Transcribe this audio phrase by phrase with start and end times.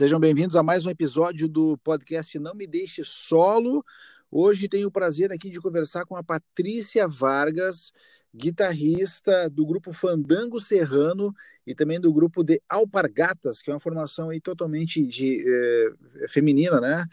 [0.00, 3.84] Sejam bem-vindos a mais um episódio do podcast Não Me Deixe Solo.
[4.30, 7.92] Hoje tenho o prazer aqui de conversar com a Patrícia Vargas,
[8.34, 11.34] guitarrista do grupo Fandango Serrano
[11.66, 16.80] e também do grupo de Alpargatas, que é uma formação aí totalmente de, eh, feminina,
[16.80, 17.04] né?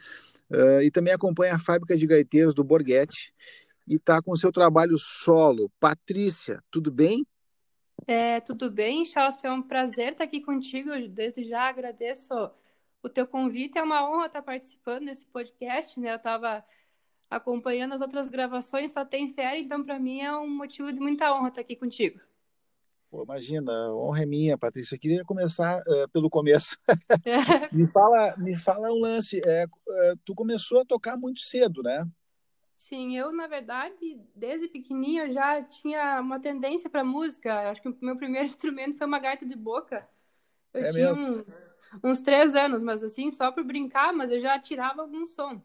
[0.49, 3.33] Uh, e também acompanha a fábrica de gaiteiros do Borghetti
[3.85, 5.69] e está com seu trabalho solo.
[5.77, 7.27] Patrícia, tudo bem?
[8.07, 9.37] É, tudo bem, Charles?
[9.43, 10.91] É um prazer estar aqui contigo.
[11.09, 12.33] Desde já agradeço
[13.01, 13.77] o teu convite.
[13.77, 16.11] É uma honra estar participando desse podcast, né?
[16.11, 16.63] Eu estava
[17.29, 21.33] acompanhando as outras gravações, só tem férias, então para mim é um motivo de muita
[21.33, 22.19] honra estar aqui contigo.
[23.09, 24.95] Pô, imagina, honra é minha, Patrícia.
[24.95, 26.77] Eu queria começar uh, pelo começo.
[27.71, 29.41] me fala, me fala um lance.
[29.45, 32.05] É, uh, tu começou a tocar muito cedo, né?
[32.75, 37.69] Sim, eu na verdade desde pequenininha já tinha uma tendência para música.
[37.69, 40.07] Acho que o meu primeiro instrumento foi uma gaita de boca.
[40.73, 41.41] Eu é tinha mesmo?
[41.41, 45.61] uns uns três anos, mas assim, só para brincar, mas eu já tirava algum som.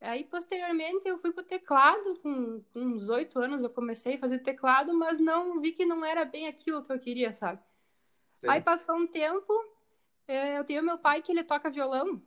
[0.00, 4.40] Aí, posteriormente, eu fui pro teclado, com, com uns oito anos eu comecei a fazer
[4.40, 7.62] teclado, mas não vi que não era bem aquilo que eu queria, sabe?
[8.38, 8.48] Sim.
[8.48, 9.52] Aí passou um tempo,
[10.28, 12.20] é, eu tenho meu pai que ele toca violão.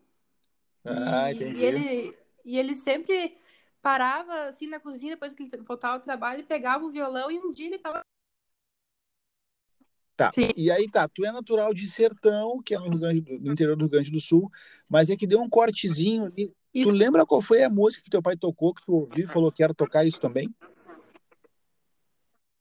[0.84, 1.62] Ah, e, entendi.
[1.62, 3.38] E ele, e ele sempre
[3.82, 7.38] parava assim na cozinha depois que ele voltava ao trabalho e pegava o violão e
[7.38, 8.02] um dia ele tava
[10.18, 10.32] Tá.
[10.32, 10.50] Sim.
[10.58, 13.82] E aí tá, tu é natural de Sertão, que é no, Grande, no, interior do
[13.82, 14.52] Rio Grande do Sul,
[14.90, 16.52] mas é que deu um cortezinho ali.
[16.74, 16.92] Isso.
[16.92, 19.52] Tu lembra qual foi a música que teu pai tocou, que tu ouviu e falou
[19.52, 20.54] que era tocar isso também?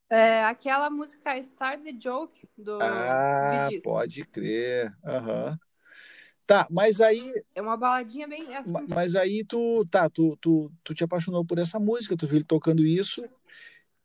[0.09, 4.95] É, aquela música Start the Joke do Ah, pode crer.
[5.03, 5.59] Uhum.
[6.47, 7.25] Tá, mas aí.
[7.55, 8.55] É uma baladinha bem.
[8.55, 8.73] Assim.
[8.89, 12.45] Mas aí tu, tá, tu, tu, tu te apaixonou por essa música, tu viu ele
[12.45, 13.25] tocando isso,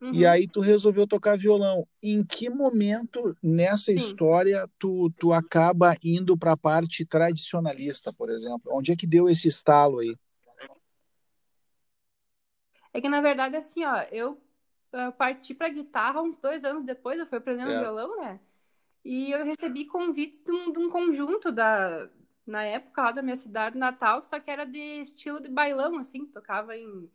[0.02, 0.14] Uhum.
[0.14, 1.88] E aí tu resolveu tocar violão.
[2.02, 3.96] Em que momento nessa Sim.
[3.96, 8.72] história tu, tu acaba indo para a parte tradicionalista, por exemplo?
[8.74, 10.16] Onde é que deu esse estalo aí?
[12.94, 14.42] É que na verdade assim, ó, eu,
[14.92, 17.82] eu parti para guitarra uns dois anos depois, eu fui aprendendo certo.
[17.82, 18.40] violão, né?
[19.06, 22.10] E eu recebi convites de um, de um conjunto da
[22.46, 26.26] na época lá da minha cidade natal, só que era de estilo de bailão, assim,
[26.26, 27.10] tocava em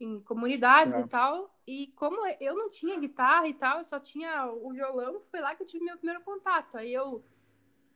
[0.00, 1.00] em comunidades é.
[1.00, 1.54] e tal.
[1.66, 5.54] E como eu não tinha guitarra e tal, eu só tinha o violão, foi lá
[5.54, 6.78] que eu tive meu primeiro contato.
[6.78, 7.22] Aí eu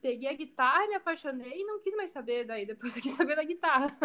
[0.01, 3.35] peguei a guitarra, me apaixonei e não quis mais saber daí, depois eu quis saber
[3.35, 3.97] da guitarra.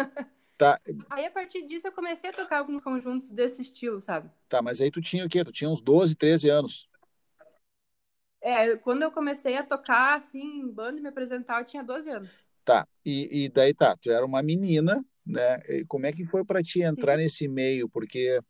[0.56, 0.80] Tá.
[1.10, 4.30] Aí a partir disso eu comecei a tocar alguns conjuntos desse estilo, sabe?
[4.48, 5.42] Tá, mas aí tu tinha o quê?
[5.42, 6.88] Tu tinha uns 12, 13 anos.
[8.42, 12.10] É, quando eu comecei a tocar, assim, em banda e me apresentar, eu tinha 12
[12.10, 12.44] anos.
[12.62, 15.58] Tá, e, e daí tá, tu era uma menina, né?
[15.88, 17.88] Como é que foi para ti entrar nesse meio?
[17.88, 18.40] Porque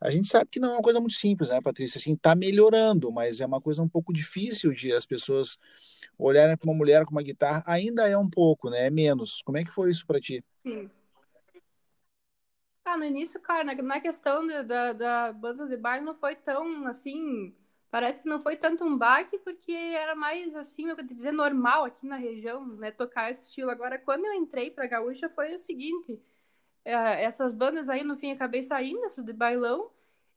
[0.00, 1.98] a gente sabe que não é uma coisa muito simples, né, Patrícia?
[1.98, 5.58] Assim, tá melhorando, mas é uma coisa um pouco difícil de as pessoas
[6.16, 7.62] olharem para uma mulher com uma guitarra.
[7.66, 8.86] Ainda é um pouco, né?
[8.86, 9.42] É menos.
[9.42, 10.44] Como é que foi isso para ti?
[10.64, 10.90] Sim.
[12.84, 17.54] Ah, no início, cara, na, na questão da bandas de bar não foi tão assim
[17.90, 21.84] parece que não foi tanto um baque, porque era mais, assim, eu vou dizer, normal
[21.84, 23.70] aqui na região, né, tocar esse estilo.
[23.70, 26.20] Agora, quando eu entrei pra Gaúcha, foi o seguinte,
[26.84, 29.90] é, essas bandas aí, no fim, acabei saindo, essas de bailão,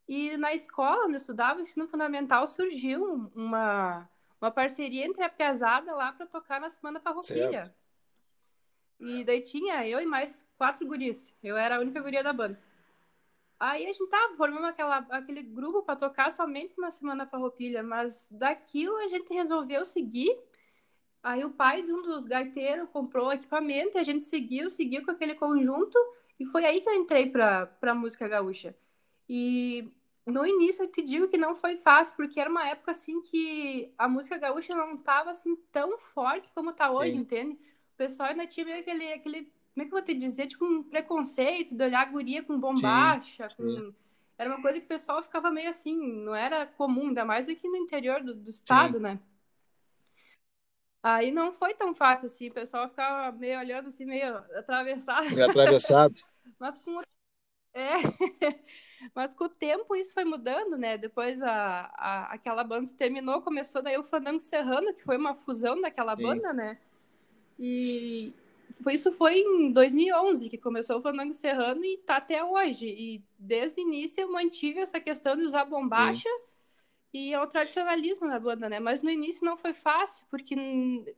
[0.08, 4.10] e na escola onde eu estudava, ensino fundamental, surgiu uma,
[4.40, 7.64] uma parceria entre a pesada lá para tocar na Semana Farroupilha.
[7.64, 7.82] Certo.
[9.00, 11.34] E daí tinha eu e mais quatro guris.
[11.42, 12.60] Eu era a única guria da banda.
[13.62, 18.28] Aí a gente tava formando aquela, aquele grupo para tocar somente na Semana Farroupilha, mas
[18.32, 20.36] daquilo a gente resolveu seguir.
[21.22, 25.12] Aí o pai de um dos gaiteiros comprou equipamento e a gente seguiu, seguiu com
[25.12, 25.96] aquele conjunto
[26.40, 28.76] e foi aí que eu entrei para a música gaúcha.
[29.30, 29.88] E
[30.26, 33.94] no início eu te digo que não foi fácil, porque era uma época assim que
[33.96, 37.20] a música gaúcha não estava assim tão forte como está hoje, Sim.
[37.20, 37.60] entende?
[37.94, 40.66] O pessoal ainda tinha meio aquele, aquele como é que eu vou te dizer, tipo,
[40.66, 43.82] um preconceito de olhar a guria com bombacha, sim, sim.
[43.82, 43.94] Com...
[44.38, 47.68] Era uma coisa que o pessoal ficava meio assim, não era comum, ainda mais aqui
[47.68, 49.04] no interior do, do estado, sim.
[49.04, 49.20] né?
[51.04, 55.30] Aí não foi tão fácil assim, o pessoal ficava meio olhando assim, meio atravessado.
[55.30, 56.16] Meio atravessado.
[56.60, 57.02] Mas com o...
[57.74, 57.94] É,
[59.16, 60.98] mas com o tempo isso foi mudando, né?
[60.98, 65.34] Depois a, a, aquela banda se terminou, começou daí o Fandango Serrano, que foi uma
[65.34, 66.24] fusão daquela Sim.
[66.24, 66.78] banda, né?
[67.58, 68.36] E,
[68.92, 72.88] isso foi em 2011 que começou o Fandango Serrano e tá até hoje.
[72.88, 76.30] E desde o início eu mantive essa questão de usar bombacha
[77.14, 78.80] e é o tradicionalismo na banda, né?
[78.80, 80.56] Mas no início não foi fácil, porque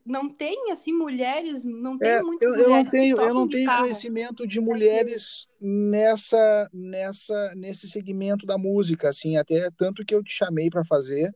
[0.03, 3.77] não tem, assim, mulheres, não tem é, muitas eu, eu não tenho Eu não tenho
[3.77, 10.33] conhecimento de mulheres nessa, nessa, nesse segmento da música, assim, até tanto que eu te
[10.33, 11.31] chamei para fazer,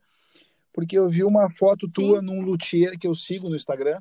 [0.72, 2.26] porque eu vi uma foto tua Sim.
[2.26, 4.00] num luthier que eu sigo no Instagram,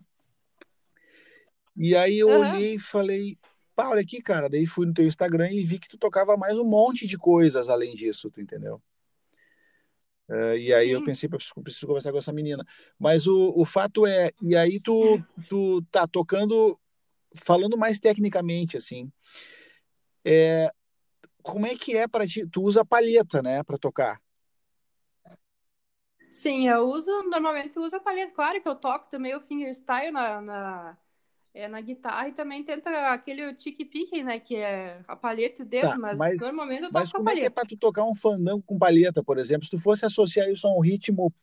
[1.78, 2.40] E aí eu uhum.
[2.40, 3.38] olhei e falei,
[3.76, 4.50] pá, olha aqui, cara.
[4.50, 7.70] Daí fui no teu Instagram e vi que tu tocava mais um monte de coisas
[7.70, 8.82] além disso, tu entendeu?
[10.28, 10.94] Uh, e aí Sim.
[10.94, 12.66] eu pensei, preciso, preciso conversar com essa menina.
[12.98, 16.78] Mas o, o fato é, e aí tu, tu tá tocando,
[17.36, 19.12] falando mais tecnicamente, assim,
[20.26, 20.70] é,
[21.44, 22.46] como é que é para ti?
[22.48, 24.20] Tu usa palheta, né, para tocar?
[26.30, 28.34] Sim, eu uso, normalmente eu uso a palheta.
[28.34, 30.98] Claro que eu toco também o fingerstyle na, na,
[31.58, 35.66] é, na guitarra e também tenta aquele tic pique, né, que é a palheta e
[35.66, 37.32] o dedo, tá, mas, mas, normalmente eu toco mas com a palheta.
[37.32, 39.66] Mas como é que é para tu tocar um fandango com palheta, por exemplo?
[39.66, 41.34] Se tu fosse associar isso a um ritmo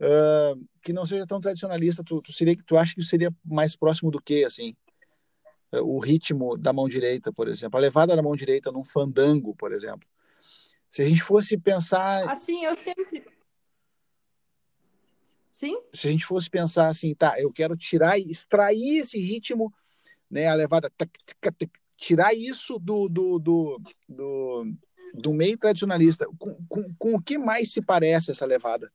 [0.00, 4.10] uh, que não seja tão tradicionalista, tu, tu, seria, tu acha que seria mais próximo
[4.10, 4.76] do que, assim?
[5.70, 9.70] o ritmo da mão direita, por exemplo, a levada da mão direita num fandango, por
[9.70, 10.08] exemplo.
[10.90, 12.26] Se a gente fosse pensar.
[12.30, 13.26] Assim, eu sempre.
[15.58, 15.76] Sim?
[15.92, 19.74] Se a gente fosse pensar assim, tá, eu quero tirar, extrair esse ritmo,
[20.30, 20.88] né, a levada,
[21.96, 24.72] tirar isso do, do, do, do,
[25.14, 26.28] do meio tradicionalista.
[26.38, 28.88] Com, com, com o que mais se parece essa levada?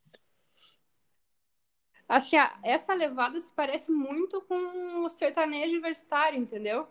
[2.07, 6.87] Assim, essa levada se parece muito com o sertanejo universitário, entendeu?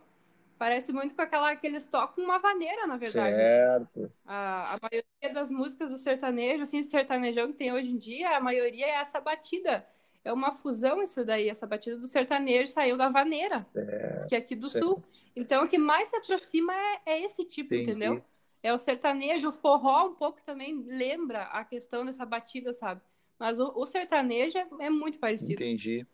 [0.63, 3.35] Parece muito com aquela que eles tocam uma vaneira, na verdade.
[3.35, 4.13] Certo.
[4.25, 8.41] A, a maioria das músicas do sertanejo, assim, sertanejão que tem hoje em dia, a
[8.41, 9.85] maioria é essa batida.
[10.25, 11.49] É uma fusão isso daí.
[11.49, 14.29] Essa batida do sertanejo saiu da vaneira, certo.
[14.29, 14.87] que é aqui do certo.
[14.87, 15.05] sul.
[15.35, 17.91] Então, o que mais se aproxima é, é esse tipo, Entendi.
[17.91, 18.25] entendeu?
[18.63, 23.01] É o sertanejo, o forró um pouco também lembra a questão dessa batida, sabe?
[23.39, 25.53] Mas o, o sertanejo é, é, muito parecido.
[25.53, 26.07] Entendi.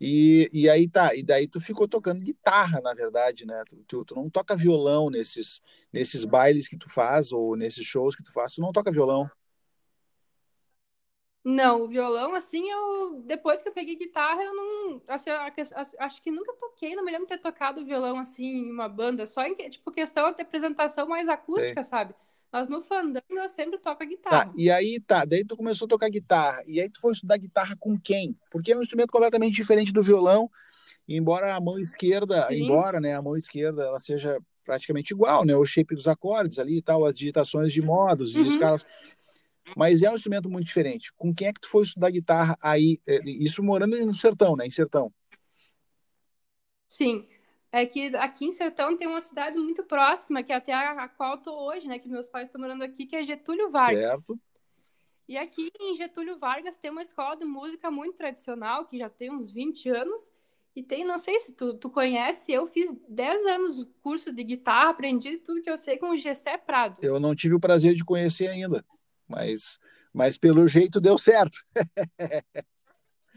[0.00, 3.62] E, e aí tá, e daí tu ficou tocando guitarra, na verdade, né?
[3.68, 5.62] Tu, tu, tu, não toca violão nesses,
[5.92, 9.30] nesses bailes que tu faz, ou nesses shows que tu faz, tu não toca violão.
[11.44, 15.02] Não, o violão, assim, eu depois que eu peguei guitarra, eu não.
[15.06, 15.28] Acho,
[15.98, 19.26] acho que nunca toquei, não me lembro de ter tocado violão assim em uma banda,
[19.26, 21.90] só em tipo questão de apresentação mais acústica, Sim.
[21.90, 22.14] sabe?
[22.54, 24.46] Mas no fandango eu sempre toco a guitarra.
[24.46, 26.62] Tá, e aí tá, daí tu começou a tocar guitarra.
[26.68, 28.38] E aí tu foi estudar guitarra com quem?
[28.48, 30.48] Porque é um instrumento completamente diferente do violão.
[31.08, 32.62] Embora a mão esquerda, Sim.
[32.62, 36.76] embora, né, a mão esquerda ela seja praticamente igual, né, o shape dos acordes ali
[36.76, 38.44] e tal, as digitações de modos, de uhum.
[38.44, 38.86] escalas.
[39.76, 41.12] Mas é um instrumento muito diferente.
[41.16, 43.00] Com quem é que tu foi estudar guitarra aí?
[43.04, 45.12] É, isso morando no sertão, né, em sertão?
[46.86, 47.26] Sim
[47.74, 51.34] é que aqui em Sertão tem uma cidade muito próxima, que é até a, qual
[51.34, 51.98] estou hoje, né?
[51.98, 54.00] Que meus pais estão morando aqui, que é Getúlio Vargas.
[54.00, 54.38] Certo.
[55.26, 59.32] E aqui em Getúlio Vargas tem uma escola de música muito tradicional, que já tem
[59.32, 60.30] uns 20 anos.
[60.76, 64.44] E tem, não sei se tu, tu conhece, eu fiz 10 anos de curso de
[64.44, 66.98] guitarra, aprendi tudo que eu sei com o Gessé Prado.
[67.02, 68.84] Eu não tive o prazer de conhecer ainda,
[69.26, 69.80] mas,
[70.12, 71.58] mas pelo jeito deu certo.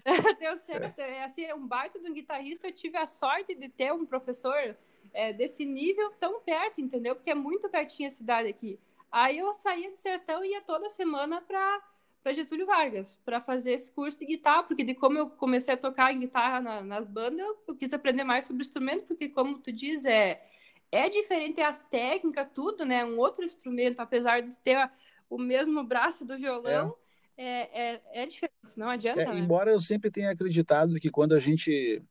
[0.40, 1.00] Deu certo.
[1.00, 1.24] É.
[1.24, 2.68] Assim, é um baita de um guitarrista.
[2.68, 4.76] Eu tive a sorte de ter um professor
[5.14, 7.16] é, desse nível tão perto, entendeu?
[7.16, 8.80] Porque é muito pertinho a cidade aqui.
[9.12, 11.82] Aí eu saía de sertão e ia toda semana para
[12.24, 15.78] para Getúlio Vargas para fazer esse curso de guitarra, porque de como eu comecei a
[15.78, 19.30] tocar em guitarra na, nas bandas, eu, eu, quis aprender mais sobre o instrumento, porque
[19.30, 20.44] como tu diz, é
[20.92, 23.06] é diferente as técnicas, tudo, né?
[23.06, 24.92] Um outro instrumento, apesar de ter a,
[25.30, 27.07] o mesmo braço do violão, é
[27.38, 29.22] é, é, é diferente, não adianta.
[29.22, 29.38] É, né?
[29.38, 32.04] Embora eu sempre tenha acreditado que quando a gente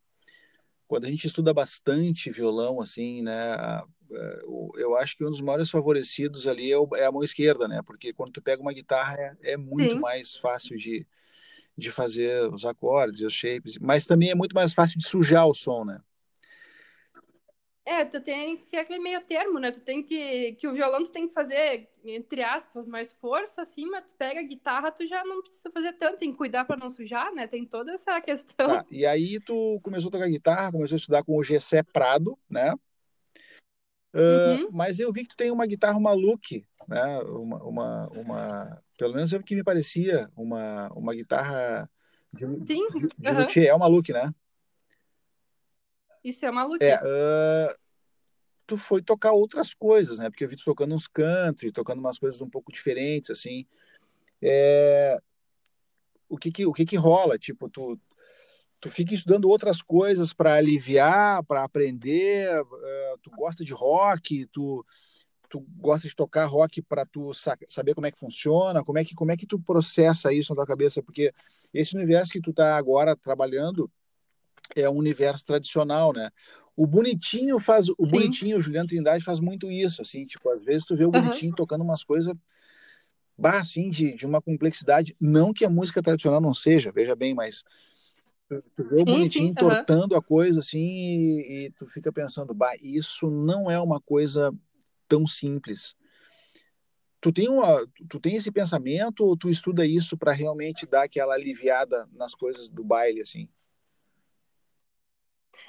[0.86, 4.40] quando a gente estuda bastante violão, assim, né, é,
[4.76, 8.12] eu acho que um dos maiores favorecidos ali é, é a mão esquerda, né, porque
[8.12, 9.98] quando tu pega uma guitarra é, é muito Sim.
[10.00, 11.04] mais fácil de,
[11.76, 15.54] de fazer os acordes, os shapes, mas também é muito mais fácil de sujar o
[15.54, 16.00] som, né.
[17.86, 19.70] É, tu tem que aquele meio termo, né?
[19.70, 20.54] Tu tem que.
[20.54, 24.40] Que o violão tu tem que fazer, entre aspas, mais força, assim, mas tu pega
[24.40, 27.46] a guitarra, tu já não precisa fazer tanto, tem que cuidar para não sujar, né?
[27.46, 28.66] Tem toda essa questão.
[28.66, 32.36] Tá, e aí tu começou a tocar guitarra, começou a estudar com o Gessé Prado,
[32.50, 32.74] né?
[34.12, 34.68] Uh, uhum.
[34.72, 37.20] Mas eu vi que tu tem uma guitarra, Look, né?
[37.20, 41.88] Uma, uma, uma, pelo menos é o que me parecia, uma, uma guitarra
[42.32, 42.84] de, Sim.
[42.88, 43.38] de, de uhum.
[43.38, 44.34] luthier, é uma Look, né?
[46.26, 46.90] Isso é maluquice.
[46.90, 47.72] É, uh,
[48.66, 50.28] tu foi tocar outras coisas, né?
[50.28, 53.64] Porque eu vi tu tocando uns country, tocando umas coisas um pouco diferentes, assim.
[54.42, 55.20] É...
[56.28, 57.38] O que que, o que que rola?
[57.38, 57.96] Tipo, tu,
[58.80, 64.84] tu fica estudando outras coisas para aliviar, para aprender, uh, tu gosta de rock, tu,
[65.48, 67.30] tu gosta de tocar rock para tu
[67.68, 70.56] saber como é que funciona, como é que, como é que tu processa isso na
[70.56, 71.00] tua cabeça?
[71.00, 71.32] Porque
[71.72, 73.88] esse universo que tu tá agora trabalhando,
[74.76, 76.30] é um universo tradicional, né?
[76.76, 78.12] O bonitinho faz, o Sim.
[78.12, 81.50] bonitinho, o Juliano Trindade faz muito isso, assim, tipo, às vezes tu vê o bonitinho
[81.50, 81.56] uhum.
[81.56, 82.34] tocando umas coisas
[83.38, 87.34] bah, assim, de, de uma complexidade, não que a música tradicional não seja, veja bem,
[87.34, 87.62] mas
[88.48, 93.28] Tu vê o bonitinho tortando a coisa assim e, e, tu fica pensando, bah, isso
[93.28, 94.54] não é uma coisa
[95.08, 95.96] tão simples.
[97.20, 101.34] Tu tem, uma, tu tem esse pensamento ou tu estuda isso para realmente dar aquela
[101.34, 103.48] aliviada nas coisas do baile, assim?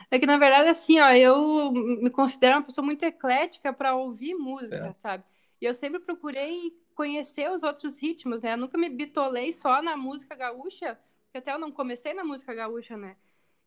[0.10, 4.34] É que, na verdade, assim, ó, eu me considero uma pessoa muito eclética para ouvir
[4.36, 4.94] música, é.
[4.94, 5.24] sabe?
[5.62, 8.54] E eu sempre procurei conhecer os outros ritmos, né?
[8.54, 12.54] Eu nunca me bitolei só na música gaúcha, porque até eu não comecei na música
[12.54, 13.18] gaúcha, né?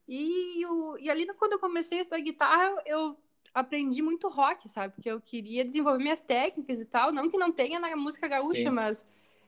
[0.09, 3.17] E, o, e ali, quando eu comecei a estudar guitarra, eu
[3.53, 4.95] aprendi muito rock, sabe?
[4.95, 7.13] Porque eu queria desenvolver minhas técnicas e tal.
[7.13, 8.71] Não que não tenha na música gaúcha, Sim.
[8.71, 9.07] mas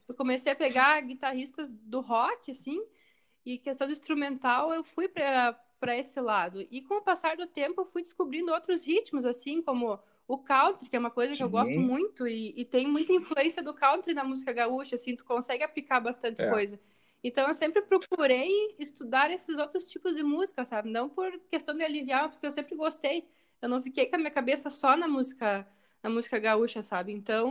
[0.09, 2.81] eu comecei a pegar guitarristas do rock, assim,
[3.45, 6.65] e questão do instrumental, eu fui para para esse lado.
[6.71, 9.99] E com o passar do tempo, eu fui descobrindo outros ritmos, assim como
[10.29, 11.39] o country, que é uma coisa Sim.
[11.39, 15.17] que eu gosto muito, e, e, tem muita influência do country na música gaúcha, assim,
[15.17, 16.49] tu consegue aplicar bastante é.
[16.49, 16.79] coisa.
[17.25, 18.49] Então, eu sempre procurei
[18.79, 20.89] estudar esses outros tipos de música, sabe?
[20.89, 23.27] Não por questão de aliviar, porque eu sempre gostei.
[23.61, 25.67] Eu não fiquei com a minha cabeça só na música,
[26.01, 27.12] na música gaúcha, sabe?
[27.12, 27.51] Então,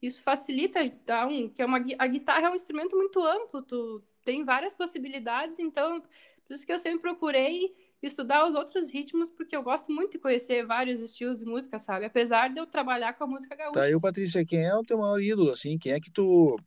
[0.00, 4.44] isso facilita, então, que é uma, a guitarra é um instrumento muito amplo, tu tem
[4.44, 6.00] várias possibilidades, então
[6.48, 10.18] por isso que eu sempre procurei estudar os outros ritmos, porque eu gosto muito de
[10.18, 12.06] conhecer vários estilos de música, sabe?
[12.06, 13.80] Apesar de eu trabalhar com a música gaúcha.
[13.80, 15.78] Tá, eu, Patrícia, quem é o teu maior ídolo, assim?
[15.78, 16.58] Quem é que tu...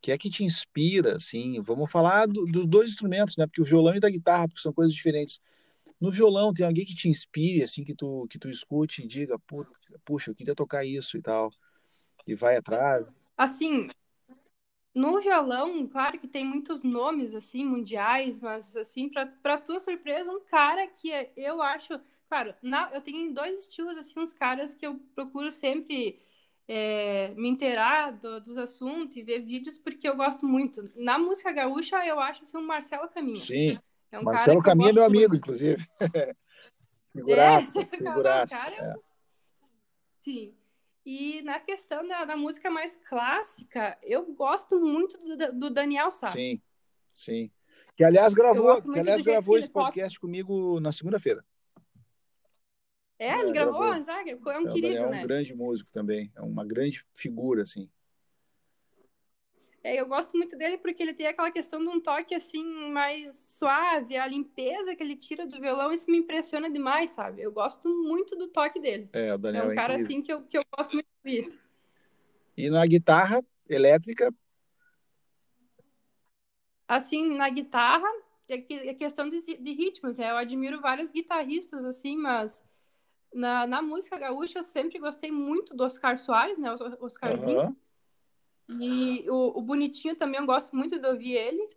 [0.00, 1.60] Quem é que te inspira, assim?
[1.60, 3.46] Vamos falar do, dos dois instrumentos, né?
[3.46, 5.40] Porque o violão e da guitarra, porque são coisas diferentes.
[6.00, 9.36] No violão, tem alguém que te inspire, assim, que tu, que tu escute e diga,
[10.04, 11.50] puxa, eu queria tocar isso e tal.
[12.24, 13.04] E vai atrás.
[13.36, 13.88] Assim,
[14.98, 20.40] no violão, claro que tem muitos nomes assim mundiais, mas assim para tua surpresa, um
[20.40, 25.00] cara que eu acho, claro, na, eu tenho dois estilos assim, uns caras que eu
[25.14, 26.20] procuro sempre
[26.66, 30.90] é, me inteirar do, dos assuntos e ver vídeos porque eu gosto muito.
[30.96, 33.36] Na música gaúcha, eu acho assim, o Marcelo Caminho.
[33.36, 33.78] Sim.
[34.10, 35.38] É um Marcelo Caminho é meu amigo, muito.
[35.38, 35.86] inclusive.
[37.12, 38.58] figuraça, é, figuraça.
[38.58, 38.94] Cara, é.
[40.20, 40.57] Sim.
[41.10, 46.26] E na questão da, da música mais clássica, eu gosto muito do, do Daniel Sá.
[46.26, 46.60] Sim,
[47.14, 47.50] sim.
[47.96, 51.42] Que aliás gravou, que, aliás, gravou esse podcast comigo na segunda-feira.
[53.18, 54.02] É, ele é, gravou, gravou.
[54.02, 54.32] Sabe?
[54.32, 55.20] É um então, querido, né?
[55.20, 57.88] É um grande músico também, é uma grande figura, assim.
[59.88, 63.32] É, eu gosto muito dele porque ele tem aquela questão de um toque assim mais
[63.32, 67.40] suave, a limpeza que ele tira do violão, isso me impressiona demais, sabe?
[67.40, 69.08] Eu gosto muito do toque dele.
[69.14, 71.40] É, o Daniel é um é cara assim que eu, que eu gosto muito de
[71.40, 71.58] ouvir.
[72.54, 74.30] E na guitarra elétrica?
[76.86, 78.08] Assim, na guitarra,
[78.46, 80.30] é, é questão de, de ritmos, né?
[80.30, 82.62] Eu admiro vários guitarristas, assim, mas
[83.32, 86.70] na, na música gaúcha eu sempre gostei muito do Oscar Soares, né?
[86.70, 87.68] O Oscarzinho.
[87.68, 87.76] Uhum.
[88.68, 91.68] E o, o Bonitinho também eu gosto muito de ouvir ele.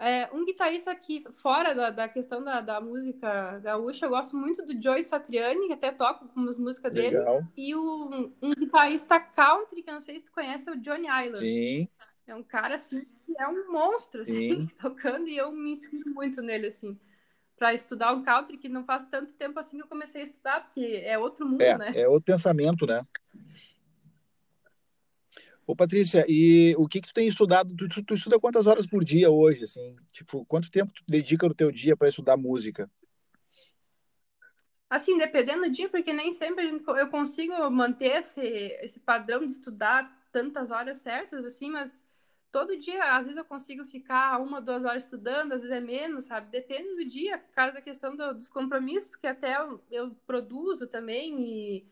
[0.00, 4.64] É, um guitarrista aqui, fora da, da questão da, da, música gaúcha, eu gosto muito
[4.64, 7.34] do Joey Satriani, que até toco com as músicas Legal.
[7.34, 7.46] dele.
[7.54, 11.06] E o, um guitarrista country, que eu não sei se tu conhece, é o Johnny
[11.06, 11.38] Island.
[11.38, 11.88] Sim.
[12.26, 16.40] É um cara, assim, que é um monstro, assim, tocando, e eu me inspiro muito
[16.40, 16.98] nele, assim.
[17.58, 20.64] Para estudar o country, que não faz tanto tempo assim que eu comecei a estudar,
[20.64, 21.92] porque é outro mundo, é, né?
[21.94, 23.06] É outro pensamento, né?
[25.70, 27.76] Ô, Patrícia, e o que que tu tem estudado?
[27.76, 29.94] Tu, tu, tu, estuda quantas horas por dia hoje, assim?
[30.10, 32.90] Tipo, quanto tempo tu dedica no teu dia para estudar música?
[34.90, 40.12] Assim, dependendo do dia, porque nem sempre eu consigo manter esse, esse padrão de estudar
[40.32, 42.04] tantas horas certas, assim, mas
[42.50, 46.24] todo dia, às vezes eu consigo ficar uma, duas horas estudando, às vezes é menos,
[46.24, 46.50] sabe?
[46.50, 51.40] Depende do dia, caso a questão do, dos compromissos, porque até eu, eu produzo também
[51.40, 51.86] e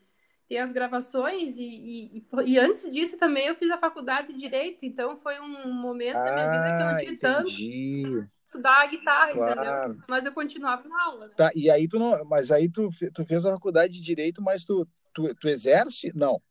[0.49, 4.83] tem as gravações e, e, e, antes disso também eu fiz a faculdade de Direito,
[4.83, 8.81] então foi um momento ah, da minha vida que eu não ah, tive tanto estudar
[8.81, 9.51] a guitarra, claro.
[9.51, 10.03] entendeu?
[10.09, 11.27] Mas eu continuava na aula.
[11.27, 11.33] Né?
[11.37, 14.65] Tá, e aí tu não, mas aí tu, tu fez a faculdade de Direito, mas
[14.65, 16.11] tu, tu, tu exerce?
[16.15, 16.41] Não.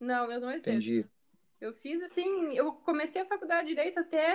[0.00, 0.70] Não, eu não exerço.
[0.70, 1.06] Entendi.
[1.60, 4.34] Eu fiz assim, eu comecei a faculdade de Direito até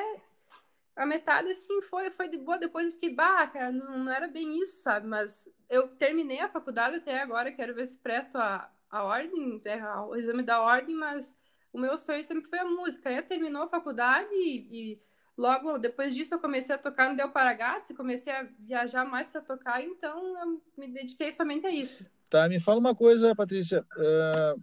[0.96, 2.58] a metade, assim, foi, foi de boa.
[2.58, 5.08] Depois eu fiquei, bah, cara, não, não era bem isso, sabe?
[5.08, 9.84] Mas eu terminei a faculdade até agora, quero ver se presto a, a ordem, né,
[10.08, 11.36] o exame da ordem, mas
[11.74, 13.10] o meu sonho sempre foi a música.
[13.10, 15.02] Aí terminou a faculdade e, e
[15.38, 19.30] logo depois disso eu comecei a tocar no Del Paragatos e comecei a viajar mais
[19.30, 22.06] para tocar, então eu me dediquei somente a isso.
[22.30, 23.86] Tá, me fala uma coisa, Patrícia.
[23.98, 24.62] Uh,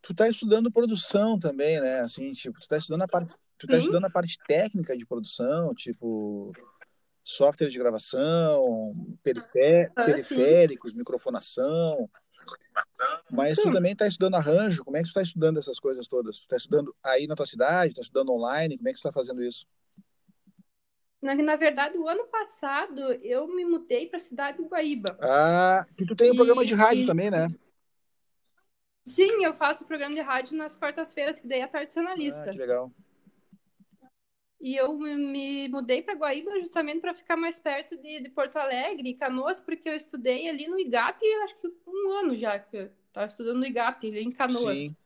[0.00, 2.00] tu tá estudando produção também, né?
[2.00, 5.74] Assim, tipo, tu tá estudando a parte Tu tá estudando a parte técnica de produção,
[5.74, 6.52] tipo
[7.24, 10.98] software de gravação, perifé ah, periféricos, sim.
[10.98, 12.08] microfonação.
[13.30, 13.62] Mas sim.
[13.62, 14.84] tu também está estudando arranjo.
[14.84, 16.38] Como é que tu está estudando essas coisas todas?
[16.38, 17.92] Tu está estudando aí na tua cidade?
[17.92, 18.76] Está estudando online?
[18.76, 19.66] Como é que tu está fazendo isso?
[21.22, 25.16] Na, na verdade, o ano passado eu me mudei para a cidade de Guaíba.
[25.22, 27.06] Ah, que tu tem um programa de rádio e...
[27.06, 27.48] também, né?
[29.06, 32.50] Sim, eu faço programa de rádio nas quartas-feiras, que daí é tradicionalista.
[32.50, 32.92] Ah, que legal.
[34.60, 39.10] E eu me mudei para Guaíba justamente para ficar mais perto de, de, Porto Alegre
[39.10, 42.90] e Canoas, porque eu estudei ali no IGAP, acho que um ano já, que eu
[43.08, 44.78] estava estudando no IGAP, ali em Canoas.
[44.78, 44.96] Sim.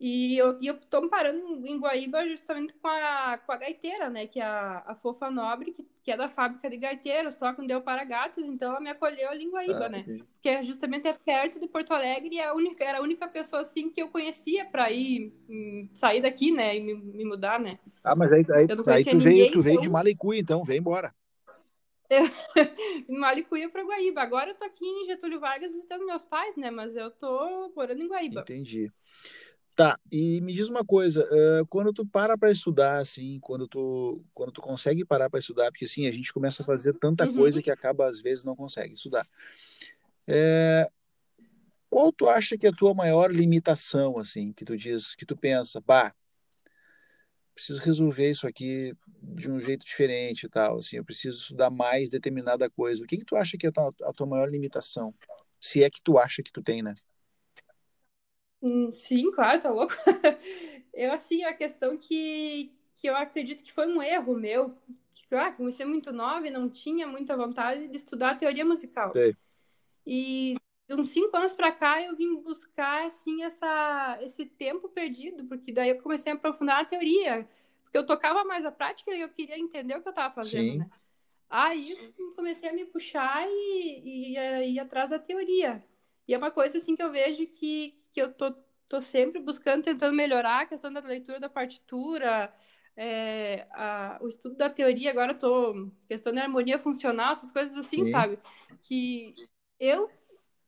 [0.00, 4.08] E eu, e eu tô parando em, em Guaíba justamente com a, com a gaiteira,
[4.08, 4.28] né?
[4.28, 7.66] Que é a, a Fofa Nobre, que, que é da fábrica de gaiteiros, toca um
[7.66, 10.04] Deu para Gatos, então ela me acolheu ali em Guaíba, ah, né?
[10.04, 10.22] Sim.
[10.40, 13.26] Que é justamente é perto de Porto Alegre e é a única, era a única
[13.26, 16.76] pessoa, assim, que eu conhecia para ir hum, sair daqui, né?
[16.76, 17.80] E me, me mudar, né?
[18.04, 19.82] Ah, mas aí, aí, aí tu, ninguém, veio, tu veio então...
[19.82, 21.12] de Malicuia, então, vem embora.
[23.08, 24.22] em Malicuia para Guaíba.
[24.22, 26.70] Agora eu tô aqui em Getúlio Vargas visitando meus pais, né?
[26.70, 28.40] Mas eu tô morando em Guaíba.
[28.42, 28.90] Entendi.
[29.78, 34.20] Tá, e me diz uma coisa, uh, quando tu para para estudar, assim, quando tu,
[34.34, 37.36] quando tu consegue parar para estudar, porque assim, a gente começa a fazer tanta uhum.
[37.36, 39.24] coisa que acaba, às vezes, não consegue estudar.
[40.26, 40.90] É,
[41.88, 45.36] qual tu acha que é a tua maior limitação, assim, que tu diz, que tu
[45.36, 46.12] pensa, bah,
[47.54, 48.92] preciso resolver isso aqui
[49.22, 53.00] de um jeito diferente e tal, assim, eu preciso estudar mais determinada coisa.
[53.00, 55.14] O que que tu acha que é a tua, a tua maior limitação?
[55.60, 56.96] Se é que tu acha que tu tem, né?
[58.62, 59.94] Hum, sim, claro, tá louco.
[60.92, 64.76] Eu, assim, a questão que, que eu acredito que foi um erro meu,
[65.14, 69.12] que, ah, comecei muito nova e não tinha muita vontade de estudar teoria musical.
[69.12, 69.36] Sei.
[70.04, 70.56] E
[70.88, 75.72] de uns cinco anos para cá eu vim buscar, assim, essa, esse tempo perdido, porque
[75.72, 77.48] daí eu comecei a aprofundar a teoria,
[77.84, 80.72] porque eu tocava mais a prática e eu queria entender o que eu estava fazendo,
[80.72, 80.78] Sim.
[80.78, 80.90] né?
[81.48, 85.82] Aí comecei a me puxar e, e, e ir atrás da teoria.
[86.28, 88.54] E é uma coisa assim que eu vejo que, que eu tô,
[88.86, 92.52] tô sempre buscando, tentando melhorar a questão da leitura da partitura,
[92.94, 97.78] é, a, o estudo da teoria, agora eu tô questão da harmonia funcional, essas coisas
[97.78, 98.10] assim, Sim.
[98.10, 98.38] sabe?
[98.82, 99.34] Que
[99.80, 100.06] eu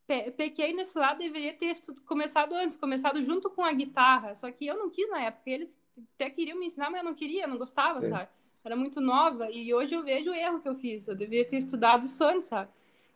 [0.06, 1.74] pe pequei nesse lado, deveria ter
[2.06, 5.78] começado antes, começado junto com a guitarra, só que eu não quis na época, eles
[6.14, 8.08] até queriam me ensinar, mas eu não queria, não gostava, Sim.
[8.10, 8.30] sabe?
[8.64, 11.58] Era muito nova, e hoje eu vejo o erro que eu fiz, eu deveria ter
[11.58, 12.70] estudado isso antes, sabe?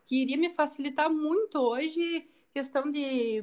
[0.05, 3.43] Que iria me facilitar muito hoje questão de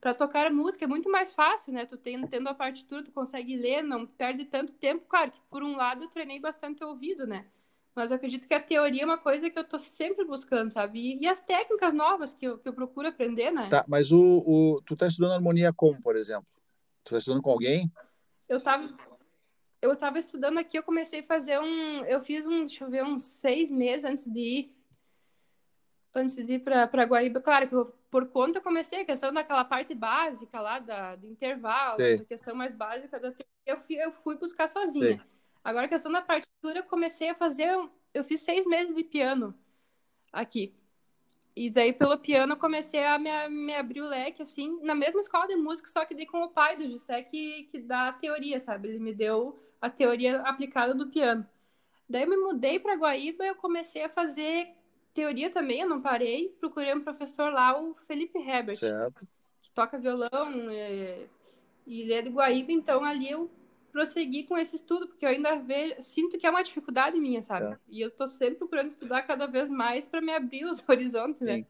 [0.00, 1.86] para tocar música é muito mais fácil, né?
[1.86, 5.06] Tu tem, tendo a partitura, tu consegue ler, não perde tanto tempo.
[5.08, 7.46] Claro que, por um lado, eu treinei bastante o ouvido, né?
[7.94, 10.98] Mas eu acredito que a teoria é uma coisa que eu tô sempre buscando, sabe?
[10.98, 13.68] E, e as técnicas novas que eu, que eu procuro aprender, né?
[13.70, 16.46] Tá, mas o, o, tu tá estudando harmonia como, por exemplo?
[17.02, 17.90] Tu tá estudando com alguém?
[18.46, 18.92] Eu tava,
[19.80, 22.04] eu tava estudando aqui, eu comecei a fazer um...
[22.04, 24.74] Eu fiz um, deixa eu ver, uns seis meses antes de ir
[26.14, 29.64] antes de ir para Guaíba, claro que eu, por conta eu comecei a questão daquela
[29.64, 32.12] parte básica lá, da, do intervalo, Sim.
[32.12, 33.34] essa questão mais básica da
[33.66, 35.18] eu fui, eu fui buscar sozinha.
[35.18, 35.26] Sim.
[35.64, 37.76] Agora, a questão da partitura, eu comecei a fazer,
[38.14, 39.52] eu fiz seis meses de piano
[40.32, 40.72] aqui.
[41.56, 45.20] E daí, pelo piano, eu comecei a me, me abrir o leque, assim, na mesma
[45.20, 48.12] escola de música, só que daí com o pai do José, que, que dá a
[48.12, 48.90] teoria, sabe?
[48.90, 51.44] Ele me deu a teoria aplicada do piano.
[52.08, 54.68] Daí eu me mudei para Guaíba e eu comecei a fazer
[55.14, 56.48] teoria também, eu não parei.
[56.60, 59.26] Procurei um professor lá, o Felipe Herbert, certo.
[59.62, 61.26] que toca violão é,
[61.86, 63.50] e ele é de Guaíba, então ali eu
[63.92, 67.74] prossegui com esse estudo, porque eu ainda vejo, sinto que é uma dificuldade minha, sabe?
[67.74, 67.78] É.
[67.88, 71.58] E eu tô sempre procurando estudar cada vez mais para me abrir os horizontes, né?
[71.58, 71.66] Sim.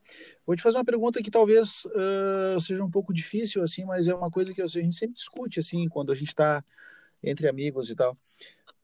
[0.46, 4.14] Vou te fazer uma pergunta que talvez uh, seja um pouco difícil, assim, mas é
[4.14, 6.64] uma coisa que assim, a gente sempre discute, assim, quando a gente está
[7.22, 8.16] entre amigos e tal.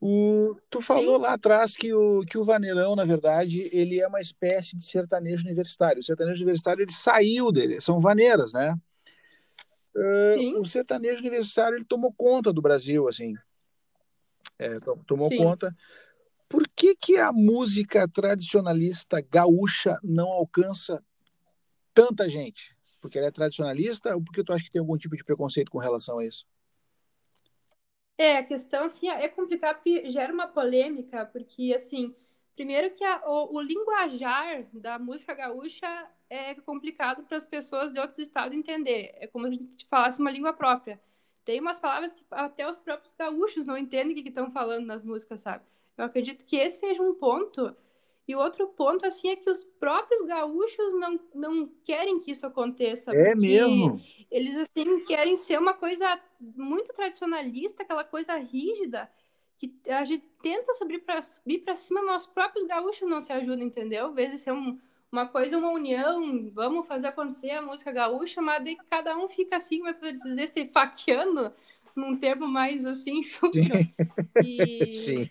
[0.03, 1.21] O, tu falou Sim.
[1.21, 5.45] lá atrás que o, que o Vaneirão, na verdade, ele é uma espécie de sertanejo
[5.45, 5.99] universitário.
[5.99, 8.75] O sertanejo universitário ele saiu dele, são vaneiras, né?
[9.95, 13.35] Uh, o sertanejo universitário ele tomou conta do Brasil, assim.
[14.57, 15.37] É, tomou Sim.
[15.37, 15.75] conta.
[16.49, 21.03] Por que, que a música tradicionalista gaúcha não alcança
[21.93, 22.75] tanta gente?
[23.01, 25.77] Porque ela é tradicionalista ou porque tu acha que tem algum tipo de preconceito com
[25.77, 26.45] relação a isso?
[28.17, 32.15] É, a questão, assim, é complicado porque gera uma polêmica, porque, assim,
[32.55, 35.87] primeiro que a, o, o, linguajar da música gaúcha
[36.29, 39.11] é complicado para as pessoas de outros estados entender.
[39.15, 41.01] É como se a gente falasse uma língua própria.
[41.43, 45.03] Tem umas palavras que até os próprios gaúchos não entendem o que estão falando nas
[45.03, 45.63] músicas, sabe?
[45.97, 47.75] Eu acredito que esse seja um ponto
[48.27, 52.45] e o outro ponto, assim, é que os próprios gaúchos não, não querem que isso
[52.45, 53.11] aconteça.
[53.13, 53.99] É mesmo?
[54.29, 59.09] Eles, assim, querem ser uma coisa muito tradicionalista, aquela coisa rígida,
[59.57, 63.33] que a gente tenta subir para subir para cima, mas os próprios gaúchos não se
[63.33, 64.07] ajudam, entendeu?
[64.07, 64.79] Às vezes ser um,
[65.11, 69.57] uma coisa, uma união, vamos fazer acontecer a música gaúcha, mas daí cada um fica
[69.57, 71.53] assim, como é que eu dizer, se faqueando
[71.95, 73.59] num termo mais assim, chucro.
[74.43, 75.29] E, Sim.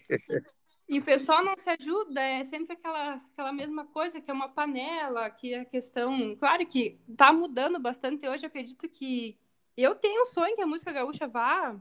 [0.91, 4.49] E o pessoal não se ajuda, é sempre aquela, aquela mesma coisa, que é uma
[4.49, 6.35] panela, que a questão.
[6.35, 9.39] Claro que está mudando bastante hoje, acredito que.
[9.77, 11.81] Eu tenho um sonho que a música gaúcha vá,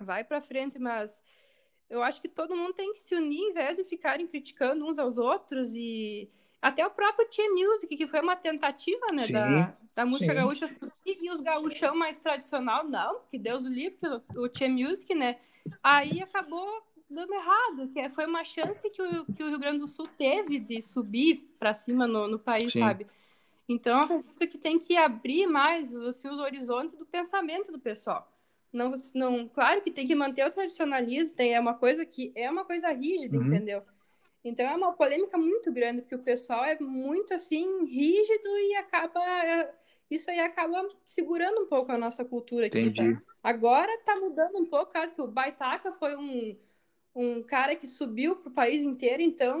[0.00, 1.22] vai para frente, mas
[1.88, 4.98] eu acho que todo mundo tem que se unir em vez de ficarem criticando uns
[4.98, 6.28] aos outros e
[6.60, 10.40] até o próprio Tia Music, que foi uma tentativa, né, sim, da, da música sim.
[10.40, 10.66] gaúcha
[11.06, 13.98] e os gaúchão mais tradicional, não, que Deus o livre,
[14.36, 15.38] o Tia Music, né,
[15.82, 19.78] aí acabou dando errado, que é, foi uma chance que o, que o Rio Grande
[19.78, 22.80] do Sul teve de subir para cima no, no país, sim.
[22.80, 23.06] sabe?
[23.68, 28.30] Então, acredito que tem que abrir mais assim, os horizontes do pensamento do pessoal.
[28.72, 32.50] Não, não, claro que tem que manter o tradicionalismo, tem, é uma coisa que é
[32.50, 33.46] uma coisa rígida, uhum.
[33.46, 33.82] entendeu?
[34.44, 39.20] Então é uma polêmica muito grande, porque o pessoal é muito assim rígido e acaba
[40.10, 42.80] isso aí acaba segurando um pouco a nossa cultura aqui.
[42.80, 43.14] Entendi.
[43.14, 43.26] Sabe?
[43.42, 46.56] Agora tá mudando um pouco, caso que o Baitaca foi um,
[47.14, 49.60] um cara que subiu pro país inteiro, então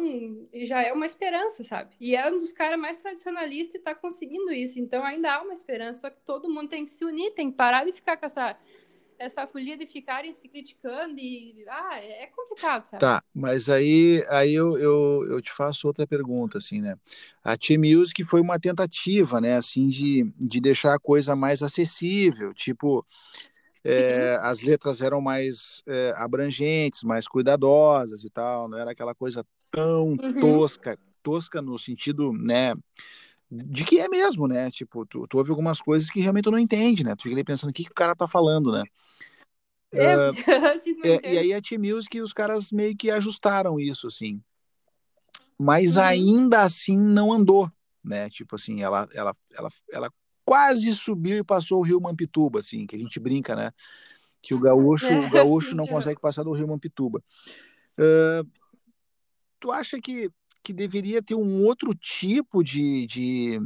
[0.64, 1.94] já é uma esperança, sabe?
[2.00, 4.80] E é um dos caras mais tradicionalistas e tá conseguindo isso.
[4.80, 7.56] Então ainda há uma esperança, só que todo mundo tem que se unir, tem que
[7.56, 8.56] parar de ficar com essa
[9.16, 13.00] essa folia de ficarem se criticando e ah, é complicado, sabe?
[13.00, 16.96] Tá, mas aí, aí eu, eu, eu te faço outra pergunta, assim, né?
[17.42, 22.52] A Team Music foi uma tentativa, né, assim, de, de deixar a coisa mais acessível,
[22.52, 23.06] tipo,
[23.84, 29.44] é, as letras eram mais é, abrangentes, mais cuidadosas e tal, não era aquela coisa
[29.70, 30.40] tão uhum.
[30.40, 32.74] tosca, tosca no sentido, né,
[33.50, 34.70] de que é mesmo, né?
[34.70, 37.14] Tipo, tu, tu ouve algumas coisas que realmente tu não entende, né?
[37.14, 38.82] Tu fica ali pensando o que, que o cara tá falando, né?
[39.92, 40.34] É, uh,
[41.04, 44.42] é, e aí a T-Music, os caras meio que ajustaram isso, assim.
[45.58, 46.02] Mas uhum.
[46.02, 47.70] ainda assim não andou,
[48.02, 48.28] né?
[48.28, 50.10] Tipo assim, ela, ela, ela, ela
[50.44, 53.70] quase subiu e passou o Rio Mampituba, assim, que a gente brinca, né?
[54.42, 55.88] Que o gaúcho, é, o gaúcho sim, não é.
[55.88, 57.22] consegue passar do Rio Mampituba.
[57.98, 58.48] Uh,
[59.58, 60.30] tu acha que
[60.64, 63.60] que deveria ter um outro tipo de, de,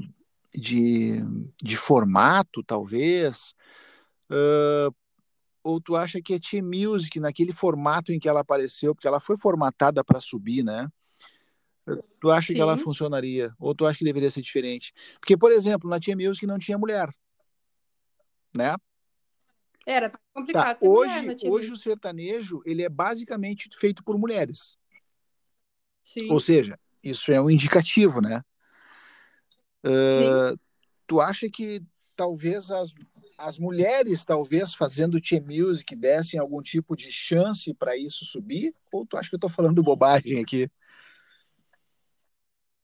[0.53, 1.23] de,
[1.63, 3.55] de formato, talvez?
[4.29, 4.93] Uh,
[5.63, 9.21] ou tu acha que a Team Music, naquele formato em que ela apareceu, porque ela
[9.21, 10.89] foi formatada para subir, né?
[12.21, 12.55] Tu acha Sim.
[12.55, 13.53] que ela funcionaria?
[13.59, 14.93] Ou tu acha que deveria ser diferente?
[15.21, 17.09] Porque, por exemplo, na Team Music não tinha mulher,
[18.57, 18.75] né?
[19.87, 20.81] Era complicado.
[20.81, 20.87] Tá.
[20.87, 24.77] Hoje, mulher hoje o sertanejo ele é basicamente feito por mulheres.
[26.05, 26.31] Sim.
[26.31, 28.43] Ou seja, isso é um indicativo, né?
[29.85, 30.59] Uh,
[31.07, 31.83] tu acha que
[32.17, 32.93] talvez as,
[33.39, 38.75] as mulheres, talvez fazendo team music, dessem algum tipo de chance para isso subir?
[38.93, 40.69] Ou tu acha que eu estou falando bobagem aqui?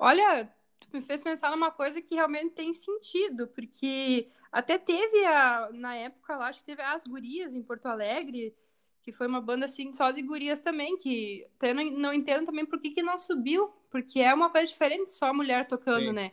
[0.04, 5.70] Olha, tu me fez pensar numa coisa que realmente tem sentido, porque até teve a,
[5.72, 8.54] na época lá, acho que teve as gurias em Porto Alegre,
[9.02, 12.66] que foi uma banda assim só de gurias também, que eu não, não entendo também
[12.66, 16.12] por que, que não subiu, porque é uma coisa diferente só a mulher tocando, Sim.
[16.12, 16.32] né?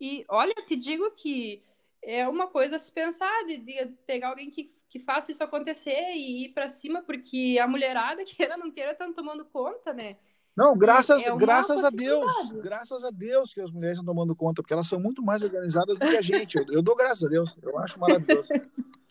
[0.00, 1.62] E olha, te digo que
[2.02, 6.10] é uma coisa a se pensar de, de, pegar alguém que, que faça isso acontecer
[6.14, 10.16] e ir para cima, porque a mulherada, queira ou não queira, estão tomando conta, né?
[10.56, 14.62] Não, graças, é graças a Deus, graças a Deus que as mulheres estão tomando conta,
[14.62, 16.56] porque elas são muito mais organizadas do que a gente.
[16.56, 18.48] Eu, eu dou graças a Deus, eu acho maravilhoso.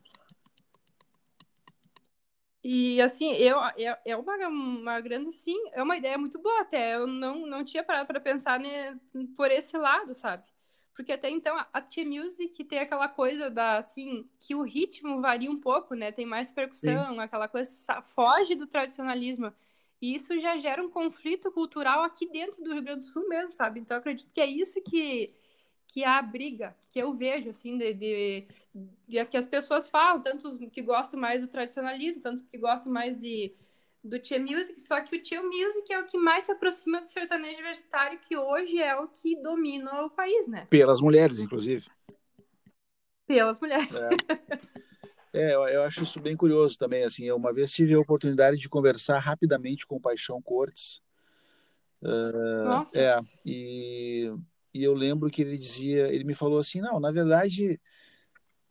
[2.65, 6.95] E assim, eu, é, é uma, uma grande, sim, é uma ideia muito boa até.
[6.95, 8.97] Eu não, não tinha parado para pensar né,
[9.35, 10.45] por esse lado, sabe?
[10.95, 15.59] Porque até então a T-Music tem aquela coisa da, assim, que o ritmo varia um
[15.59, 16.11] pouco, né?
[16.11, 17.19] Tem mais percussão, sim.
[17.19, 19.51] aquela coisa, foge do tradicionalismo.
[20.03, 23.53] E isso já gera um conflito cultural aqui dentro do Rio Grande do Sul mesmo,
[23.53, 23.79] sabe?
[23.79, 25.33] Então acredito que é isso que,
[25.87, 28.47] que há a briga, que eu vejo, assim, de, de,
[29.07, 32.91] de, que as pessoas falam, tanto os que gostam mais do tradicionalismo, tanto que gostam
[32.91, 33.55] mais de,
[34.03, 37.07] do Tia Music, só que o Tia Music é o que mais se aproxima do
[37.07, 40.67] sertanejo universitário, que hoje é o que domina o país, né?
[40.69, 41.89] Pelas mulheres, inclusive.
[43.25, 43.95] Pelas mulheres.
[43.95, 44.09] É.
[45.33, 48.57] é eu, eu, acho isso bem curioso também, assim, eu uma vez tive a oportunidade
[48.57, 51.01] de conversar rapidamente com o Paixão Cortes,
[52.01, 52.99] uh, Nossa.
[52.99, 54.31] É, e
[54.73, 57.79] e eu lembro que ele dizia, ele me falou assim, não, na verdade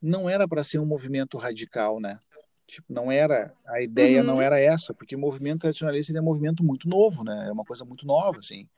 [0.01, 2.19] não era para ser um movimento radical, né?
[2.67, 4.27] Tipo, não era a ideia uhum.
[4.27, 7.47] não era essa, porque o movimento tradicionalista é um movimento muito novo, né?
[7.49, 8.69] É uma coisa muito nova, assim.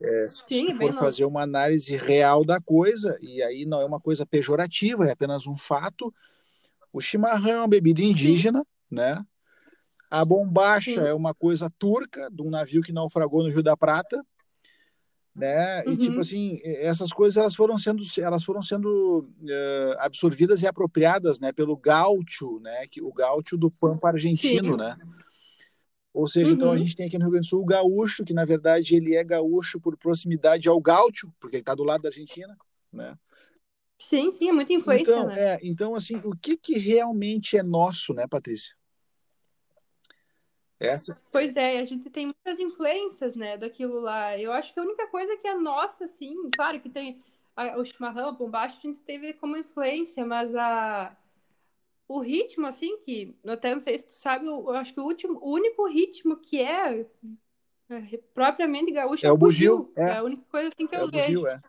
[0.00, 4.00] É, se Sim, for fazer uma análise real da coisa, e aí não é uma
[4.00, 6.12] coisa pejorativa, é apenas um fato.
[6.92, 9.24] O chimarrão é uma bebida indígena, né?
[10.10, 14.22] A bombacha é uma coisa turca, de um navio que naufragou no Rio da Prata,
[15.34, 15.82] né?
[15.84, 15.92] Uhum.
[15.92, 21.40] E tipo assim, essas coisas elas foram sendo elas foram sendo uh, absorvidas e apropriadas,
[21.40, 24.76] né, pelo gaúcho, né, que o gaúcho do pampa argentino, Sim.
[24.76, 24.96] né?
[26.12, 26.52] Ou seja, uhum.
[26.52, 26.76] então a uhum.
[26.76, 29.24] gente tem aqui no Rio Grande do Sul o gaúcho, que na verdade ele é
[29.24, 32.54] gaúcho por proximidade ao gaúcho, porque ele está do lado da Argentina,
[32.92, 33.16] né?
[34.02, 35.54] Sim, sim, é muita influência, então, né?
[35.54, 38.74] É, então assim, o que que realmente é nosso, né, Patrícia?
[40.78, 41.22] Essa?
[41.30, 44.36] Pois é, a gente tem muitas influências, né, daquilo lá.
[44.36, 47.22] Eu acho que a única coisa que é nossa, assim, claro que tem
[47.54, 51.16] a, o chimarrão, a bombacha, a gente teve como influência, mas a
[52.08, 55.04] o ritmo, assim, que até não sei se tu sabe, eu, eu acho que o,
[55.04, 57.06] último, o único ritmo que é,
[57.88, 59.84] é propriamente gaúcho é, é o bugio.
[59.84, 59.92] bugio.
[59.96, 60.10] É.
[60.10, 60.16] é.
[60.16, 61.34] a única coisa assim que é eu vejo.
[61.34, 61.62] Bugio, é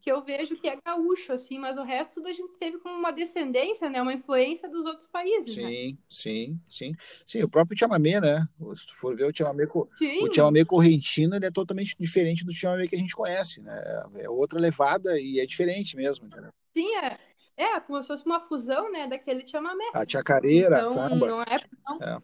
[0.00, 2.94] que eu vejo que é gaúcho, assim, mas o resto tudo a gente teve como
[2.94, 4.00] uma descendência, né?
[4.00, 5.98] Uma influência dos outros países, sim, né?
[6.08, 7.42] Sim, sim, sim.
[7.42, 8.46] o próprio chamamé, né?
[8.74, 12.86] Se tu for ver o chamamé, o chamamé correntino, ele é totalmente diferente do chamamé
[12.86, 14.04] que a gente conhece, né?
[14.16, 16.50] É outra levada e é diferente mesmo, entendeu?
[16.72, 17.18] Sim, é.
[17.56, 19.90] É, como se fosse uma fusão, né, daquele chamamé.
[19.92, 21.26] A chacareira, então, a samba.
[21.26, 22.22] Não é, não, é.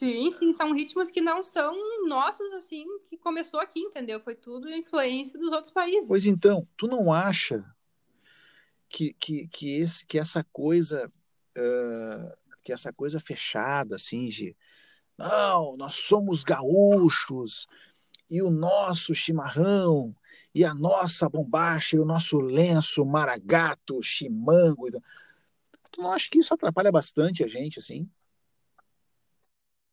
[0.00, 1.76] Sim, sim, são ritmos que não são
[2.08, 4.18] nossos, assim, que começou aqui, entendeu?
[4.18, 6.08] Foi tudo influência dos outros países.
[6.08, 7.62] Pois então, tu não acha
[8.88, 11.12] que, que, que, esse, que essa coisa,
[11.54, 14.56] uh, que essa coisa fechada, assim, de
[15.18, 17.66] não, nós somos gaúchos,
[18.30, 20.16] e o nosso chimarrão,
[20.54, 24.88] e a nossa bombacha, e o nosso lenço, maragato, chimango.
[25.90, 28.08] Tu não acha que isso atrapalha bastante a gente, assim?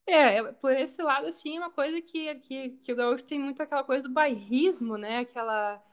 [0.08, 3.62] É, é, por esse lado, assim, uma coisa que, que, que o gaúcho tem muito
[3.62, 5.20] aquela coisa do bairrismo, né?
[5.20, 5.84] Aquela.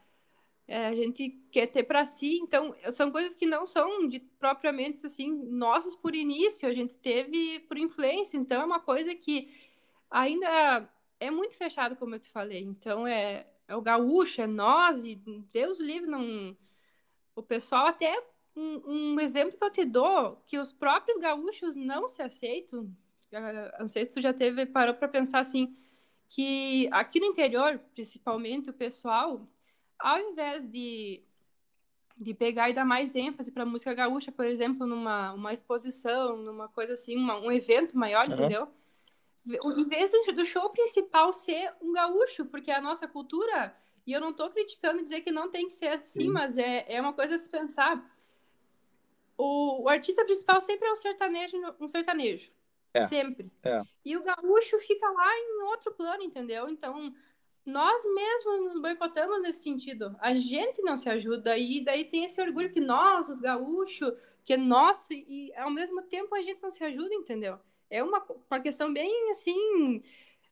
[0.67, 5.05] É, a gente quer ter para si, então são coisas que não são de propriamente
[5.05, 9.53] assim nossas por início, a gente teve por influência, então é uma coisa que
[10.09, 12.61] ainda é muito fechado, como eu te falei.
[12.63, 15.15] Então é, é o gaúcho, é nós, e
[15.51, 16.57] Deus livre, não.
[17.35, 18.17] O pessoal até
[18.55, 22.89] um, um exemplo que eu te dou, que os próprios gaúchos não se aceitam,
[23.79, 25.75] não sei se tu já teve, parou para pensar assim,
[26.27, 29.47] que aqui no interior, principalmente, o pessoal,
[29.97, 31.21] ao invés de,
[32.17, 36.67] de pegar e dar mais ênfase para música gaúcha, por exemplo, numa uma exposição, numa
[36.67, 38.33] coisa assim, uma, um evento maior, uhum.
[38.33, 38.67] entendeu?
[39.47, 44.31] Em vez do show principal ser um gaúcho, porque a nossa cultura, e eu não
[44.31, 46.29] estou criticando dizer que não tem que ser assim, Sim.
[46.29, 48.03] mas é, é uma coisa a se pensar.
[49.37, 52.49] O, o artista principal sempre é um sertanejo, um sertanejo.
[52.95, 53.07] É.
[53.07, 53.51] Sempre.
[53.63, 53.81] É.
[54.03, 56.69] E o gaúcho fica lá em outro plano, entendeu?
[56.69, 57.13] Então,
[57.65, 60.15] nós mesmos nos boicotamos nesse sentido.
[60.19, 61.57] A gente não se ajuda.
[61.57, 64.13] E daí tem esse orgulho que nós, os gaúchos,
[64.45, 67.57] que é nosso, e ao mesmo tempo a gente não se ajuda, entendeu?
[67.89, 70.01] É uma, uma questão bem assim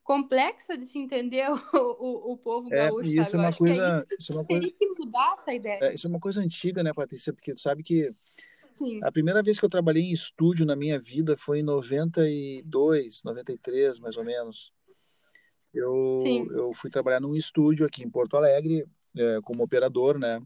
[0.03, 3.09] complexa de se entender o, o, o povo é, gaúcho.
[3.09, 3.43] Isso sabe?
[3.43, 5.79] é uma coisa, é isso, isso é uma coisa, que mudar essa ideia.
[5.81, 7.31] É, isso é uma coisa antiga, né, Patrícia?
[7.31, 8.09] Porque tu sabe que
[8.73, 8.99] Sim.
[9.03, 13.99] A primeira vez que eu trabalhei em estúdio na minha vida foi em 92, 93,
[13.99, 14.73] mais ou menos.
[15.73, 16.19] Eu,
[16.51, 20.41] eu fui trabalhar num estúdio aqui em Porto Alegre, é, como operador, né?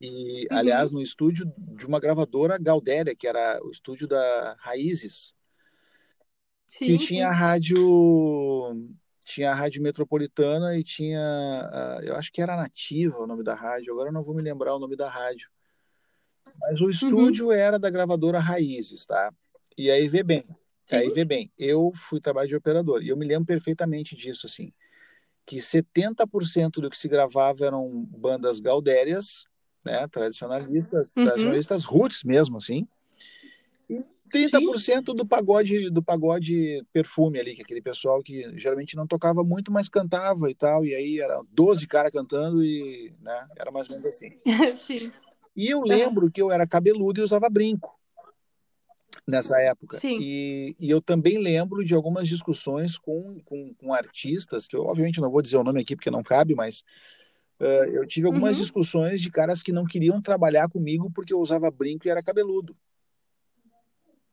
[0.00, 0.58] E, uhum.
[0.58, 5.34] aliás, no estúdio de uma gravadora Galdéria, que era o estúdio da Raízes,
[6.66, 7.76] sim, que tinha a rádio
[9.20, 11.20] tinha a rádio metropolitana e tinha,
[12.02, 14.74] eu acho que era Nativa o nome da rádio, agora eu não vou me lembrar
[14.74, 15.50] o nome da rádio.
[16.60, 16.90] Mas o uhum.
[16.90, 17.52] estúdio uhum.
[17.52, 19.32] era da gravadora Raízes, tá?
[19.76, 20.44] E aí vê bem.
[20.88, 20.96] Sim.
[20.96, 24.72] Aí vê bem, eu fui trabalhar de operador e eu me lembro perfeitamente disso, assim,
[25.44, 29.44] que 70% do que se gravava eram bandas gaudérias,
[29.84, 31.24] né, tradicionalistas, uhum.
[31.24, 32.88] tradicionalistas roots mesmo, assim,
[33.90, 35.02] e 30% Sim.
[35.02, 39.70] do pagode do pagode perfume ali, que é aquele pessoal que geralmente não tocava muito,
[39.70, 43.96] mas cantava e tal, e aí era 12 caras cantando e, né, era mais ou
[43.96, 44.38] menos assim.
[44.76, 45.12] Sim.
[45.58, 47.98] E eu lembro que eu era cabeludo e usava brinco
[49.26, 49.98] nessa época.
[49.98, 50.16] Sim.
[50.20, 55.20] E, e eu também lembro de algumas discussões com, com, com, artistas, que eu obviamente
[55.20, 56.84] não vou dizer o nome aqui porque não cabe, mas
[57.58, 58.62] uh, eu tive algumas uhum.
[58.62, 62.76] discussões de caras que não queriam trabalhar comigo porque eu usava brinco e era cabeludo.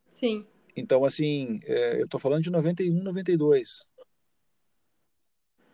[0.08, 0.46] Sim.
[0.76, 3.84] Então, assim, eu tô falando de 91, 92.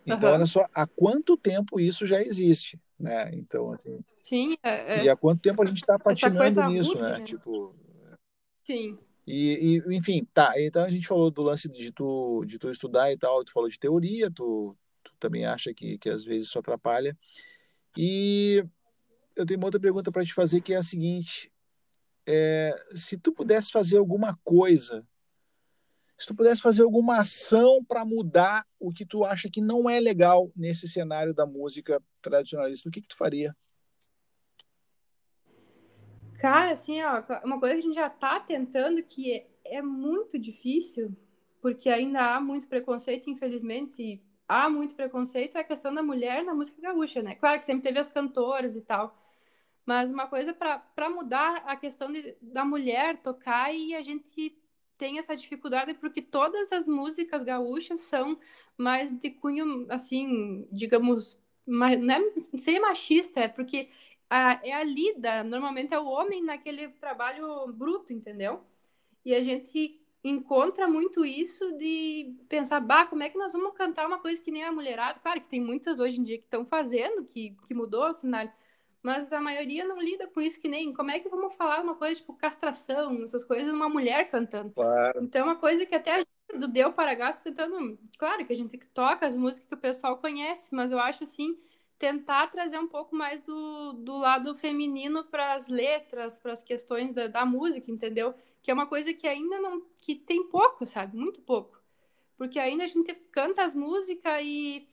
[0.06, 0.34] Então, uhum.
[0.34, 3.30] olha só, há quanto tempo isso já existe, né?
[3.34, 5.04] Então, assim, Sim, é, é.
[5.04, 7.18] E há quanto tempo a gente está patinando nisso, né?
[7.18, 7.24] né?
[7.24, 7.74] Tipo.
[8.62, 8.96] Sim.
[9.26, 10.52] E, e, enfim, tá.
[10.56, 13.68] Então a gente falou do lance de tu, de tu estudar e tal, tu falou
[13.68, 17.16] de teoria, tu, tu também acha que, que às vezes isso atrapalha.
[17.96, 18.64] E
[19.34, 21.52] eu tenho uma outra pergunta para te fazer que é a seguinte:
[22.26, 25.06] é, se tu pudesse fazer alguma coisa
[26.18, 29.98] se tu pudesse fazer alguma ação para mudar o que tu acha que não é
[29.98, 33.56] legal nesse cenário da música tradicionalista, o que, que tu faria?
[36.38, 40.38] Cara, assim, ó, uma coisa que a gente já está tentando que é, é muito
[40.38, 41.16] difícil,
[41.60, 46.54] porque ainda há muito preconceito, infelizmente, há muito preconceito, é a questão da mulher na
[46.54, 47.36] música gaúcha, né?
[47.36, 49.16] Claro que sempre teve as cantoras e tal,
[49.86, 54.56] mas uma coisa para mudar a questão de, da mulher tocar e a gente
[54.98, 58.38] tem essa dificuldade porque todas as músicas gaúchas são
[58.76, 63.90] mais de cunho, assim, digamos, não é ser machista, é porque
[64.30, 68.64] a, é a lida, normalmente é o homem naquele trabalho bruto, entendeu?
[69.24, 74.06] E a gente encontra muito isso de pensar, bah, como é que nós vamos cantar
[74.06, 75.18] uma coisa que nem a mulherada?
[75.20, 78.52] Claro que tem muitas hoje em dia que estão fazendo, que, que mudou o cenário,
[79.02, 81.94] mas a maioria não lida com isso que nem como é que vamos falar uma
[81.94, 84.72] coisa tipo castração, essas coisas, uma mulher cantando.
[84.72, 85.22] Claro.
[85.22, 88.52] Então, é uma coisa que até a gente do Deu para Gasto tentando, claro que
[88.52, 91.58] a gente toca as músicas que o pessoal conhece, mas eu acho assim,
[91.98, 97.14] tentar trazer um pouco mais do, do lado feminino para as letras, para as questões
[97.14, 98.34] da, da música, entendeu?
[98.60, 101.16] Que é uma coisa que ainda não que tem pouco, sabe?
[101.16, 101.80] Muito pouco.
[102.36, 104.88] Porque ainda a gente canta as músicas e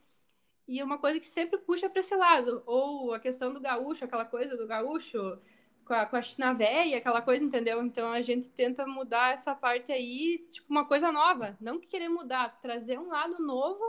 [0.69, 2.61] e é uma coisa que sempre puxa para esse lado.
[2.67, 5.39] Ou a questão do gaúcho, aquela coisa do gaúcho
[5.83, 7.81] com a, com a China véia, aquela coisa, entendeu?
[7.83, 11.57] Então a gente tenta mudar essa parte aí, tipo, uma coisa nova.
[11.59, 13.81] Não querer mudar, trazer um lado novo,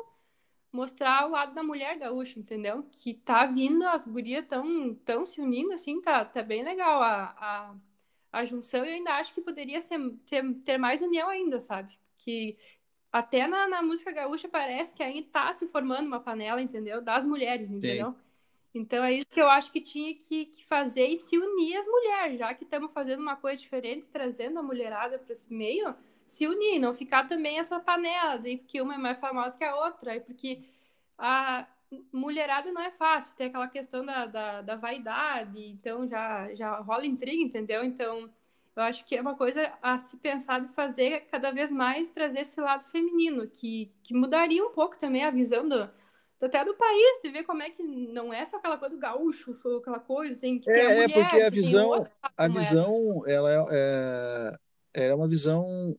[0.73, 2.83] mostrar o lado da mulher gaúcha, entendeu?
[2.91, 7.25] Que tá vindo, as gurias tão, tão se unindo, assim, tá, tá bem legal a,
[7.39, 7.75] a,
[8.33, 8.87] a junção.
[8.87, 11.99] E eu ainda acho que poderia ser, ter, ter mais união ainda, sabe?
[12.17, 12.57] Que
[13.13, 17.01] até na, na música gaúcha parece que ainda está se formando uma panela, entendeu?
[17.01, 18.13] Das mulheres, entendeu?
[18.13, 18.19] Sim.
[18.73, 21.87] Então é isso que eu acho que tinha que, que, fazer e se unir as
[21.87, 25.93] mulheres, já que estamos fazendo uma coisa diferente, trazendo a mulherada para esse meio,
[26.27, 29.75] se unir, não ficar também essa panela de que uma é mais famosa que a
[29.75, 30.63] outra, porque
[31.19, 31.67] a
[32.13, 37.05] mulherada não é fácil, tem aquela questão da, da, da vaidade, então já, já rola
[37.05, 37.83] intriga, entendeu?
[37.83, 38.31] Então
[38.77, 42.41] eu acho que é uma coisa a se pensar de fazer cada vez mais trazer
[42.41, 45.87] esse lado feminino, que, que mudaria um pouco também a visão do,
[46.39, 49.01] do, até do país, de ver como é que não é só aquela coisa do
[49.01, 52.07] gaúcho, aquela coisa, tem que é, a mulher, É, porque a visão,
[52.37, 54.59] a visão, ela é,
[54.95, 55.97] é, é uma visão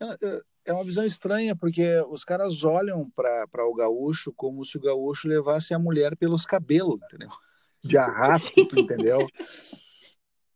[0.00, 4.80] é, é uma visão estranha, porque os caras olham para o gaúcho como se o
[4.80, 7.30] gaúcho levasse a mulher pelos cabelos, entendeu?
[7.84, 9.26] De arrasto, entendeu?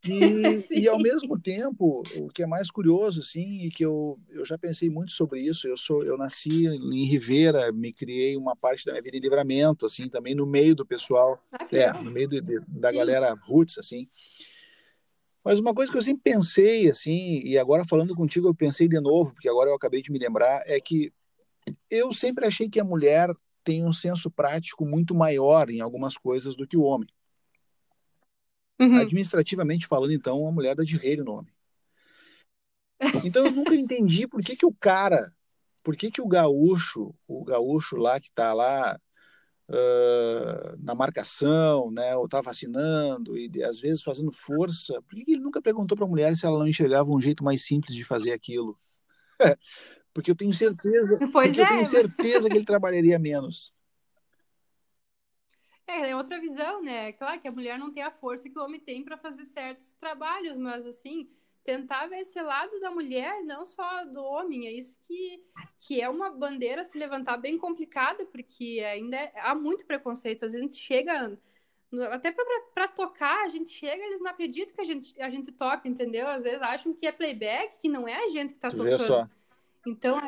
[0.04, 0.11] E,
[0.82, 4.56] e ao mesmo tempo, o que é mais curioso, assim, e que eu, eu já
[4.56, 8.92] pensei muito sobre isso, eu sou eu nasci em Rivera, me criei uma parte da
[8.92, 12.40] minha vida em livramento, assim, também no meio do pessoal, ah, é, no meio de,
[12.40, 14.06] de, da galera roots, assim.
[15.44, 19.00] Mas uma coisa que eu sempre pensei, assim, e agora falando contigo eu pensei de
[19.00, 21.12] novo, porque agora eu acabei de me lembrar, é que
[21.90, 23.34] eu sempre achei que a mulher
[23.64, 27.08] tem um senso prático muito maior em algumas coisas do que o homem.
[28.81, 28.97] Uhum.
[28.97, 31.53] Administrativamente falando, então, a mulher dá de rei no homem.
[33.25, 35.33] Então eu nunca entendi por que, que o cara,
[35.83, 38.99] por que, que o gaúcho, o gaúcho lá que está lá
[39.69, 45.33] uh, na marcação, né, ou está vacinando e às vezes fazendo força, por que, que
[45.33, 48.05] ele nunca perguntou para a mulher se ela não enxergava um jeito mais simples de
[48.05, 48.77] fazer aquilo?
[50.12, 51.64] porque eu tenho certeza, pois porque é.
[51.64, 53.73] eu tenho certeza que ele trabalharia menos.
[55.88, 57.12] É, é outra visão, né?
[57.12, 59.94] Claro que a mulher não tem a força que o homem tem para fazer certos
[59.94, 61.27] trabalhos, mas assim,
[61.64, 65.42] tentar ver esse lado da mulher, não só do homem, é isso que,
[65.79, 70.44] que é uma bandeira se levantar bem complicada, porque ainda é, há muito preconceito.
[70.44, 71.38] Às vezes a gente chega,
[72.11, 72.33] até
[72.74, 76.29] para tocar, a gente chega eles não acreditam que a gente, a gente toca, entendeu?
[76.29, 79.31] Às vezes acham que é playback, que não é a gente que está tocando.
[79.87, 80.20] Então,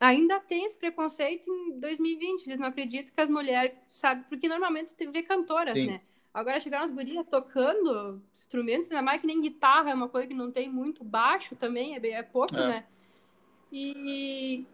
[0.00, 2.46] ainda tem esse preconceito em 2020.
[2.46, 4.24] Eles não acreditam que as mulheres, sabe?
[4.28, 5.86] Porque normalmente tu vê cantoras, Sim.
[5.86, 6.00] né?
[6.32, 10.34] Agora chegaram as gurias tocando instrumentos, ainda mais que nem guitarra, é uma coisa que
[10.34, 12.68] não tem muito baixo também, é, bem, é pouco, é.
[12.68, 12.86] né?
[13.72, 14.64] E,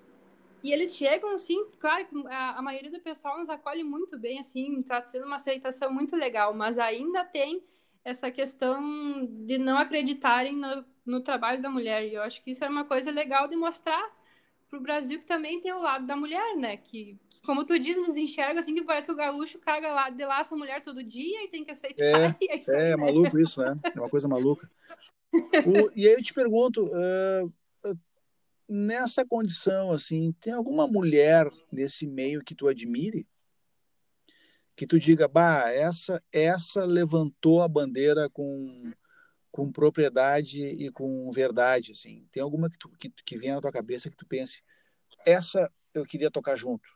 [0.63, 4.41] e eles chegam, assim, claro que a, a, maioria do pessoal nos acolhe muito bem,
[4.41, 7.63] assim, tá sendo uma aceitação muito legal, mas ainda tem
[8.05, 12.07] essa questão de não acreditarem no, no trabalho da mulher.
[12.07, 14.13] E eu acho que isso é uma coisa legal de mostrar
[14.69, 16.77] pro Brasil que também tem o lado da mulher, né?
[16.77, 20.11] Que, que, como tu diz, eles enxergam assim que parece que o gaúcho caga lá,
[20.11, 22.05] de lá sua mulher todo dia e tem que aceitar.
[22.05, 23.79] É, é, isso é, é maluco isso, né?
[23.95, 24.71] É uma coisa maluca.
[25.33, 27.53] O, e aí eu te pergunto, uh,
[28.69, 33.27] nessa condição, assim, tem alguma mulher nesse meio que tu admire?
[34.77, 38.93] Que tu diga, bah, essa, essa levantou a bandeira com,
[39.55, 42.27] com propriedade e com verdade, assim.
[42.33, 44.61] Tem alguma que, tu, que, que vem na tua cabeça que tu pense,
[45.25, 46.89] essa eu queria tocar junto?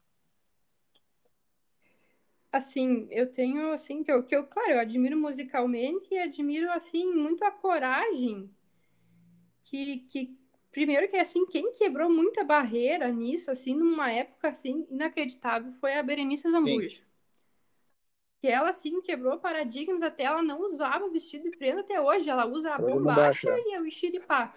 [2.51, 7.07] Assim, eu tenho, assim, que eu, que eu, claro, eu admiro musicalmente e admiro, assim,
[7.15, 8.51] muito a coragem
[9.63, 10.37] que, que
[10.73, 16.03] primeiro que, assim, quem quebrou muita barreira nisso, assim, numa época, assim, inacreditável, foi a
[16.03, 17.03] Berenice Zambuja.
[18.39, 22.31] Sim que ela assim quebrou paradigmas até ela não usava vestido de prenda até hoje.
[22.31, 24.55] Ela usa a bombacha e o xiripá.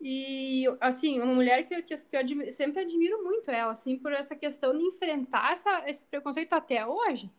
[0.00, 4.36] E assim uma mulher que, que, que eu sempre admiro muito ela assim por essa
[4.36, 7.30] questão de enfrentar essa, esse preconceito até hoje.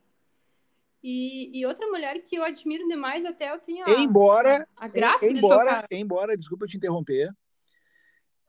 [1.02, 4.88] E, e, outra mulher que eu admiro demais até eu tenho a, embora a, a
[4.90, 7.32] graça embora de embora desculpa te interromper.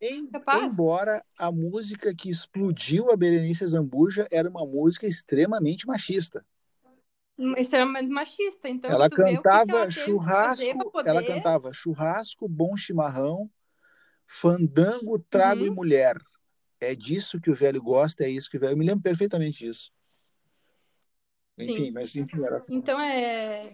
[0.01, 0.29] Em,
[0.65, 6.45] embora a música que explodiu a Berenice Zambuja era uma música extremamente machista
[7.57, 8.69] extremamente machista.
[8.69, 11.11] Então, ela cantava ela churrasco, poder...
[11.11, 13.51] ela cantava churrasco, bom chimarrão,
[14.27, 15.67] fandango, trago uhum.
[15.67, 16.17] e mulher.
[16.81, 18.73] É disso que o velho gosta, é isso que o velho.
[18.73, 19.93] Eu me lembro perfeitamente disso.
[21.59, 21.91] Enfim, Sim.
[21.91, 22.59] mas enfim, era...
[22.69, 23.73] Então é.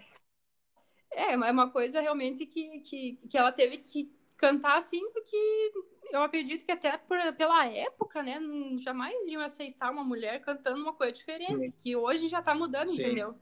[1.13, 5.73] É, é uma coisa realmente que, que, que ela teve que cantar assim, porque
[6.11, 8.39] eu acredito que até por, pela época, né,
[8.81, 11.75] jamais iriam aceitar uma mulher cantando uma coisa diferente, Sim.
[11.81, 13.03] que hoje já tá mudando, Sim.
[13.03, 13.35] entendeu?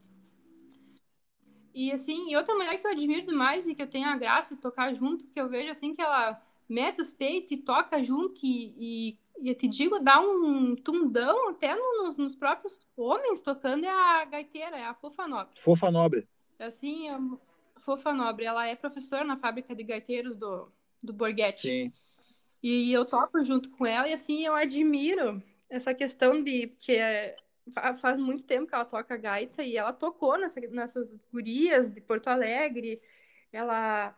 [1.74, 4.54] E assim, e outra mulher que eu admiro demais e que eu tenho a graça
[4.54, 8.40] de tocar junto, que eu vejo assim que ela mete os peitos e toca junto
[8.44, 13.90] e, e, eu te digo, dá um tundão até nos, nos, próprios homens tocando é
[13.90, 15.52] a gaiteira, é a Fofa Nobre.
[15.54, 16.28] Fofa Nobre.
[16.58, 17.20] Assim, a
[17.80, 20.68] Fofa Nobre, ela é professora na fábrica de gaiteiros do,
[21.02, 21.68] do Borghetti.
[21.68, 21.92] Sim.
[22.62, 27.34] E eu toco junto com ela e assim, eu admiro essa questão de que é,
[27.72, 32.28] faz muito tempo que ela toca gaita e ela tocou nessa, nessas gurias de Porto
[32.28, 33.00] Alegre.
[33.52, 34.16] Ela.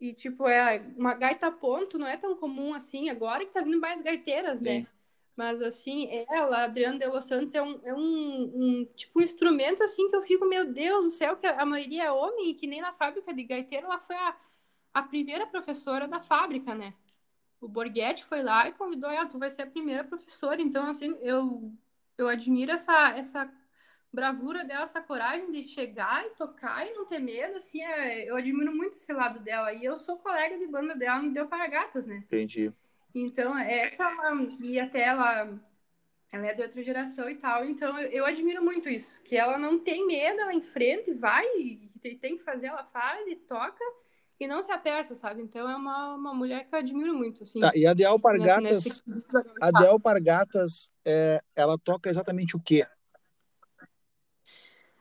[0.00, 3.78] E, tipo, é uma gaita ponto não é tão comum assim, agora que tá vindo
[3.78, 4.80] mais gaiteiras, né?
[4.80, 4.80] Sim.
[4.80, 4.86] né?
[5.34, 9.82] Mas, assim, ela, Adriana de Los Santos, é um, é um, um, tipo, um instrumento,
[9.82, 12.66] assim, que eu fico, meu Deus do céu, que a maioria é homem e que
[12.66, 14.36] nem na fábrica de gaiteiro ela foi a,
[14.92, 16.92] a primeira professora da fábrica, né?
[17.60, 20.60] O Borghetti foi lá e convidou ela, tu vai ser a primeira professora.
[20.60, 21.72] Então, assim, eu
[22.18, 23.52] eu admiro essa, essa
[24.12, 28.36] bravura dela, essa coragem de chegar e tocar e não ter medo, assim, é, eu
[28.36, 29.72] admiro muito esse lado dela.
[29.72, 32.16] E eu sou colega de banda dela no Deu para Gatas, né?
[32.26, 32.70] Entendi.
[33.14, 34.10] Então, essa,
[34.60, 35.58] e até ela,
[36.30, 39.58] ela é de outra geração e tal, então eu, eu admiro muito isso, que ela
[39.58, 43.36] não tem medo, ela enfrenta e vai, e tem, tem que fazer, ela faz e
[43.36, 43.84] toca,
[44.44, 45.42] e não se aperta, sabe?
[45.42, 47.60] Então é uma, uma mulher que eu admiro muito, assim.
[47.60, 49.02] Tá, e a de Alpargatas, nesse...
[49.60, 52.86] a de Alpargatas, é, ela toca exatamente o quê?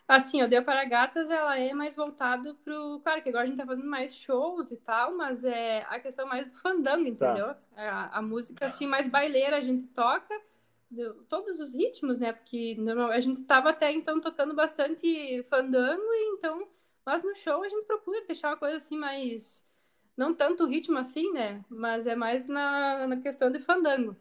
[0.07, 2.99] Assim, o de Alpargatas, ela é mais voltado pro...
[2.99, 6.27] Claro que agora a gente tá fazendo mais shows e tal, mas é a questão
[6.27, 7.31] mais do fandango, tá.
[7.31, 7.55] entendeu?
[7.55, 7.59] Tá.
[7.77, 10.33] A, a, música, assim, mais baileira a gente toca,
[11.29, 12.33] todos os ritmos, né?
[12.33, 16.03] Porque normal, a gente estava até então tocando bastante fandango,
[16.35, 16.67] então
[17.05, 19.63] mas no show a gente procura deixar uma coisa assim mais.
[20.15, 21.63] Não tanto ritmo assim, né?
[21.69, 24.15] Mas é mais na, na questão de fandango.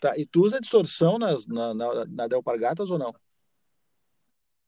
[0.00, 3.14] Tá, e tu usa distorção nas, na, na, na Delpargatas ou não?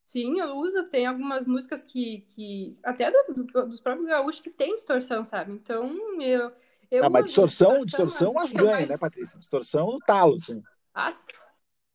[0.05, 0.85] Sim, eu uso.
[0.85, 2.25] Tem algumas músicas que.
[2.31, 5.53] que até do, do, dos próprios gaúchos que tem distorção, sabe?
[5.53, 5.93] Então,
[6.23, 6.51] eu.
[6.91, 8.89] eu ah, mas distorção, distorção, distorção as ganha, mais...
[8.89, 9.39] né, Patrícia?
[9.39, 10.63] Distorção no talo, assim.
[10.95, 11.13] Ah,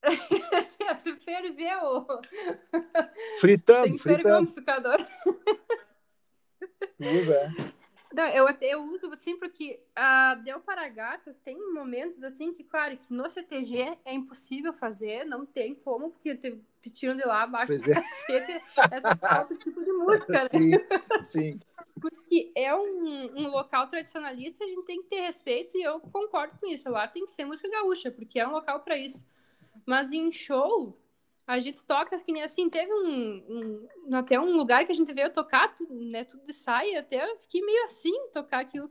[0.93, 2.05] Você ferveu.
[3.39, 4.35] Fritando, Tem fritando.
[4.43, 5.07] amplificador.
[6.99, 7.73] Usa, é.
[8.13, 12.63] Não, eu até eu uso assim porque a Del para Gatas tem momentos assim que,
[12.63, 17.25] claro, que no CTG é impossível fazer, não tem como, porque te, te tiram de
[17.25, 17.95] lá abaixo pois do é.
[17.95, 20.47] cacete essa outro tipo de música, né?
[20.47, 20.71] Sim,
[21.23, 21.59] sim.
[21.99, 26.55] Porque é um, um local tradicionalista, a gente tem que ter respeito e eu concordo
[26.59, 26.91] com isso.
[26.91, 29.25] Lá tem que ser música gaúcha, porque é um local para isso.
[29.85, 30.97] Mas em show,
[31.45, 35.13] a gente toca que nem assim, teve um, um, até um lugar que a gente
[35.13, 38.89] veio tocar, né, tudo de saia, até eu fiquei meio assim tocar aquilo,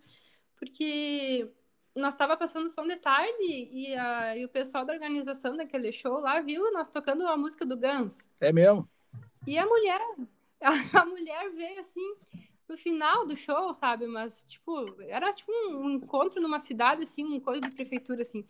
[0.57, 1.49] porque
[1.95, 6.19] nós tava passando som de tarde e, a, e o pessoal da organização daquele show
[6.19, 8.29] lá viu nós tocando a música do Guns.
[8.41, 8.89] É mesmo?
[9.47, 10.01] E a mulher,
[10.61, 10.71] a,
[11.03, 12.15] a mulher veio assim
[12.69, 14.07] no final do show, sabe?
[14.07, 18.47] Mas tipo, era tipo um, um encontro numa cidade assim, uma coisa de prefeitura assim.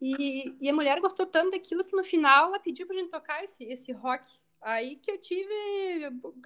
[0.00, 3.42] E, e a mulher gostou tanto daquilo que no final ela pediu pra gente tocar
[3.42, 4.30] esse, esse rock.
[4.60, 5.52] Aí que eu tive.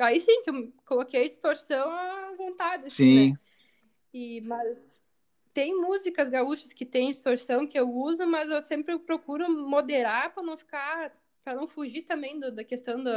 [0.00, 2.86] Aí sim, que eu coloquei distorção à vontade.
[2.86, 3.30] Assim, sim.
[3.32, 3.38] Né?
[4.12, 5.03] E, mas
[5.53, 10.42] tem músicas gaúchas que tem distorção que eu uso, mas eu sempre procuro moderar para
[10.42, 11.12] não ficar.
[11.44, 13.11] para não fugir também do, da questão do,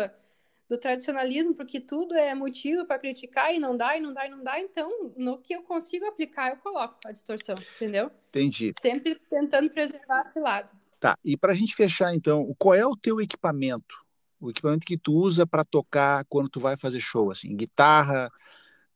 [0.68, 4.30] do tradicionalismo, porque tudo é motivo para criticar e não dá, e não dá, e
[4.30, 4.60] não dá.
[4.60, 8.12] Então, no que eu consigo aplicar, eu coloco a distorção, entendeu?
[8.30, 8.74] Entendi.
[8.80, 10.74] Sempre tentando preservar esse lado.
[11.00, 14.04] Tá, e para a gente fechar, então, qual é o teu equipamento?
[14.40, 18.32] O equipamento que tu usa para tocar quando tu vai fazer show, assim, guitarra,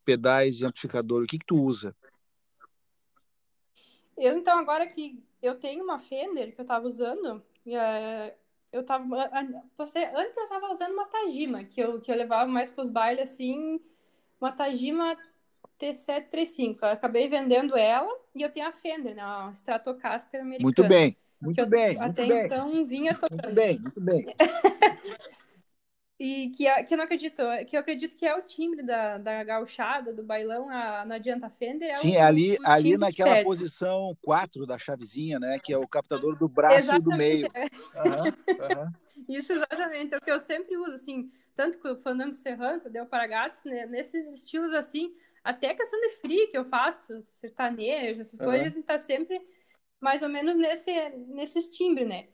[0.04, 1.96] pedais e amplificador, o que que tu usa?
[4.18, 8.34] Eu, então, agora que eu tenho uma Fender que eu estava usando, é,
[8.72, 9.06] eu tava.
[9.78, 12.90] Você, antes eu estava usando uma Tajima, que eu, que eu levava mais para os
[12.90, 13.80] bailes assim,
[14.40, 15.18] uma Tajima
[15.80, 16.78] T735.
[16.82, 19.22] Eu acabei vendendo ela e eu tenho a Fender, né?
[19.22, 20.64] A Stratocaster americana.
[20.64, 21.98] Muito bem, muito bem.
[21.98, 22.46] Muito até bem.
[22.46, 23.44] então vinha tocando.
[23.44, 24.26] Muito bem, muito bem.
[26.20, 29.44] E que, que eu não acredito, que eu acredito que é o timbre da, da
[29.44, 31.90] gauchada, do bailão, a, não adianta Fender.
[31.90, 35.58] É Sim, o, ali, o ali timbre naquela que posição 4 da chavezinha, né?
[35.64, 37.48] Que é o captador do braço do meio.
[37.54, 37.66] É.
[37.98, 38.92] Aham, aham.
[39.28, 42.88] Isso exatamente, é o que eu sempre uso, assim, tanto com o Fandango Serrano, com
[42.88, 45.14] o Del Paragatos, né, nesses estilos assim,
[45.44, 48.50] até a questão de free que eu faço, sertanejo, essas Aham.
[48.50, 49.40] coisas, tá sempre
[50.00, 50.92] mais ou menos nesse,
[51.28, 52.28] nesses timbres, né?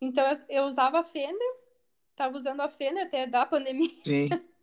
[0.00, 1.54] Então eu, usava a Fender,
[2.16, 4.28] tava usando a Fender até da pandemia, Sim,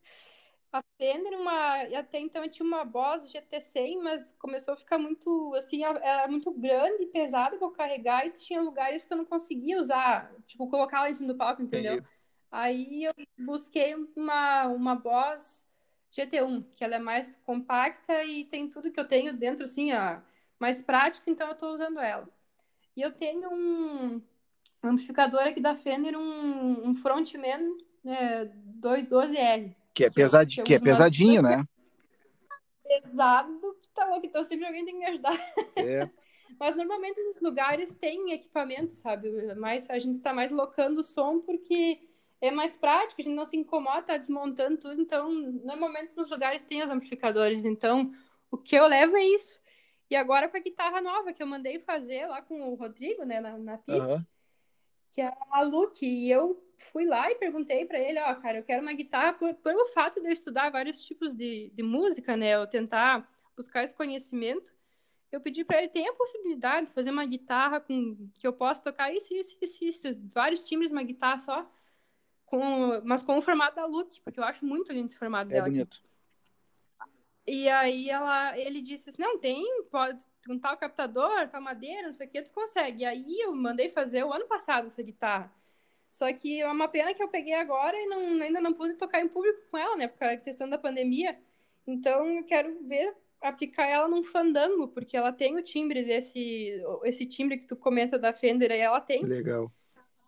[0.73, 5.53] a Fender, uma, até então eu tinha uma Boss GT100, mas começou a ficar muito,
[5.55, 9.25] assim, era muito grande e pesada para eu carregar e tinha lugares que eu não
[9.25, 11.93] conseguia usar, tipo, colocar ela em cima do palco, entendeu?
[11.95, 12.07] entendi.
[12.51, 15.65] Aí eu busquei uma, uma Boss
[16.11, 20.23] GT1, que ela é mais compacta e tem tudo que eu tenho dentro, assim, a,
[20.59, 22.27] mais prático, então eu tô usando ela.
[22.95, 24.21] E eu tenho um
[24.89, 28.45] amplificador aqui da Fender, um, um Frontman né,
[28.79, 30.55] 212R, Que é, que eu- pesadi...
[30.57, 31.63] que que é pesadinho, né?
[33.01, 35.33] pesado tá louco, então sempre alguém tem que me ajudar.
[35.75, 36.09] É,
[36.59, 39.29] Mas normalmente nos lugares tem equipamento, sabe?
[39.55, 41.99] Mas a gente tá mais locando o som porque
[42.39, 46.63] é mais prático, a gente não se incomoda, tá desmontando tudo, então normalmente nos lugares
[46.63, 48.11] tem os amplificadores, então
[48.51, 49.61] o que eu levo é isso.
[50.09, 53.39] E agora com a guitarra nova que eu mandei fazer lá com o Rodrigo, né,
[53.39, 54.27] na, na pista, aham.
[55.13, 58.65] Que é a Luke, e eu fui lá e perguntei pra ele, ó, cara, eu
[58.65, 62.55] quero uma guitarra por- pelo fato de eu estudar vários tipos de, de música, né,
[62.55, 64.73] eu tentar buscar esse conhecimento,
[65.31, 68.83] eu pedi pra ele, tem a possibilidade de fazer uma guitarra com que eu possa
[68.83, 71.71] tocar isso, isso, isso, isso, vários timbres, uma guitarra só,
[72.45, 75.55] com, mas com o formato da Luke, porque eu acho muito lindo esse formato É
[75.55, 75.67] dela.
[75.67, 75.77] aqui.
[75.79, 76.01] bonito.
[77.45, 82.13] E aí ela, ele disse assim, não, tem, pode, com tal captador, tal madeira, não
[82.13, 83.03] sei o que, tu consegue.
[83.03, 85.51] E aí eu mandei fazer o ano passado essa guitarra.
[86.11, 89.19] Só que é uma pena que eu peguei agora e não, ainda não pude tocar
[89.19, 90.07] em público com ela, né?
[90.07, 91.37] Por causa da questão da pandemia.
[91.85, 97.25] Então eu quero ver, aplicar ela num fandango, porque ela tem o timbre desse, esse
[97.25, 99.69] timbre que tu comenta da Fender, aí ela tem Legal.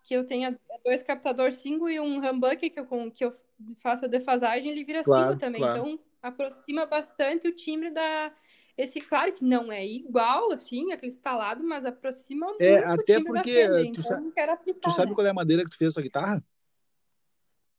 [0.04, 3.32] que eu tenha dois captadores single e um humbucker que eu, que eu
[3.76, 5.62] faço a defasagem, ele vira Claro, single também.
[5.62, 5.78] claro.
[5.78, 8.32] Então, aproxima bastante o timbre da...
[8.76, 13.52] Esse, claro que não é igual, assim, aquele instalado, mas aproxima muito É, até porque
[13.52, 13.86] Fender.
[13.86, 15.14] tu Então, sa- aplicar, Tu sabe né?
[15.14, 16.44] qual é a madeira que tu fez a tua guitarra?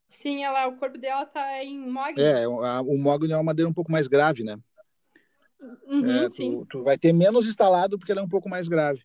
[0.08, 2.24] Sim, ela, o corpo dela tá em mogno.
[2.24, 4.58] É, o mogno é uma madeira um pouco mais grave, né?
[5.86, 6.60] Uhum, É, sim.
[6.60, 9.04] tu, tu vai ter menos instalado porque ela é um pouco mais grave.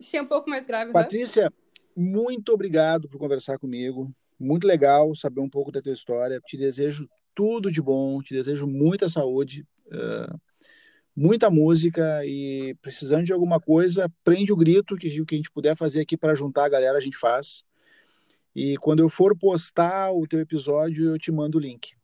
[0.00, 0.90] Sim, é um pouco mais grave.
[0.90, 1.02] aham.
[1.02, 1.52] Patrícia,
[1.96, 4.10] muito obrigado por conversar comigo.
[4.38, 6.40] Muito legal saber um pouco da tua história.
[6.40, 9.66] Te desejo tudo de bom, te desejo muita saúde,
[11.16, 15.50] muita música e precisando de alguma coisa, prende o grito que o que a gente
[15.50, 17.64] puder fazer aqui para juntar a galera, a gente faz.
[18.54, 21.94] E quando eu for postar o teu episódio, eu te mando o link.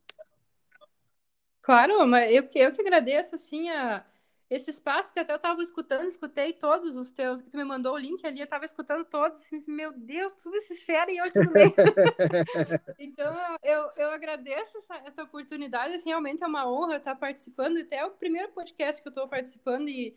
[1.61, 4.05] Claro, mas eu, que- eu que agradeço, assim, a,
[4.49, 7.94] esse espaço, porque até eu tava escutando, escutei todos os teus, que tu me mandou
[7.94, 11.24] o link ali, eu tava escutando todos, assim, meu Deus, tudo esses fera e eu
[11.24, 11.74] aqui no meio.
[12.99, 17.97] Então, eu, eu agradeço essa, essa oportunidade, assim, realmente é uma honra estar participando, até
[17.97, 20.16] é o primeiro podcast que eu tô participando e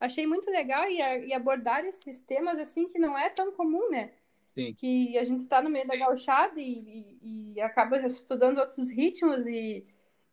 [0.00, 4.12] achei muito legal e, e abordar esses temas, assim, que não é tão comum, né?
[4.54, 4.74] Sim.
[4.74, 9.46] Que a gente tá no meio da gauchada e, e, e acaba estudando outros ritmos
[9.46, 9.84] e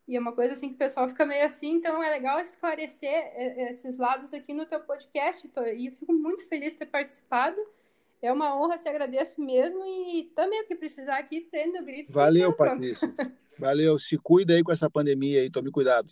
[0.08, 3.10] e é uma coisa assim que o pessoal fica meio assim, então é legal esclarecer
[3.10, 6.86] eh, esses lados aqui no teu podcast, Tô- e eu fico muito feliz de ter
[6.86, 7.60] participado.
[8.22, 12.12] É uma honra, te agradeço mesmo, e também o que precisar aqui, prenda o grito.
[12.12, 12.54] Valeu.
[12.54, 13.14] Patrícia.
[13.60, 14.00] Valeu.
[14.00, 16.10] Se cuida aí com essa pandemia aí, tome cuidado.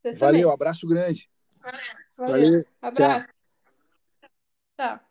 [0.00, 0.54] Vocês Valeu, também.
[0.54, 1.28] abraço grande.
[1.60, 1.80] Valeu.
[2.16, 2.66] Valeu.
[2.80, 3.28] Abraço.
[4.78, 5.03] Tchau.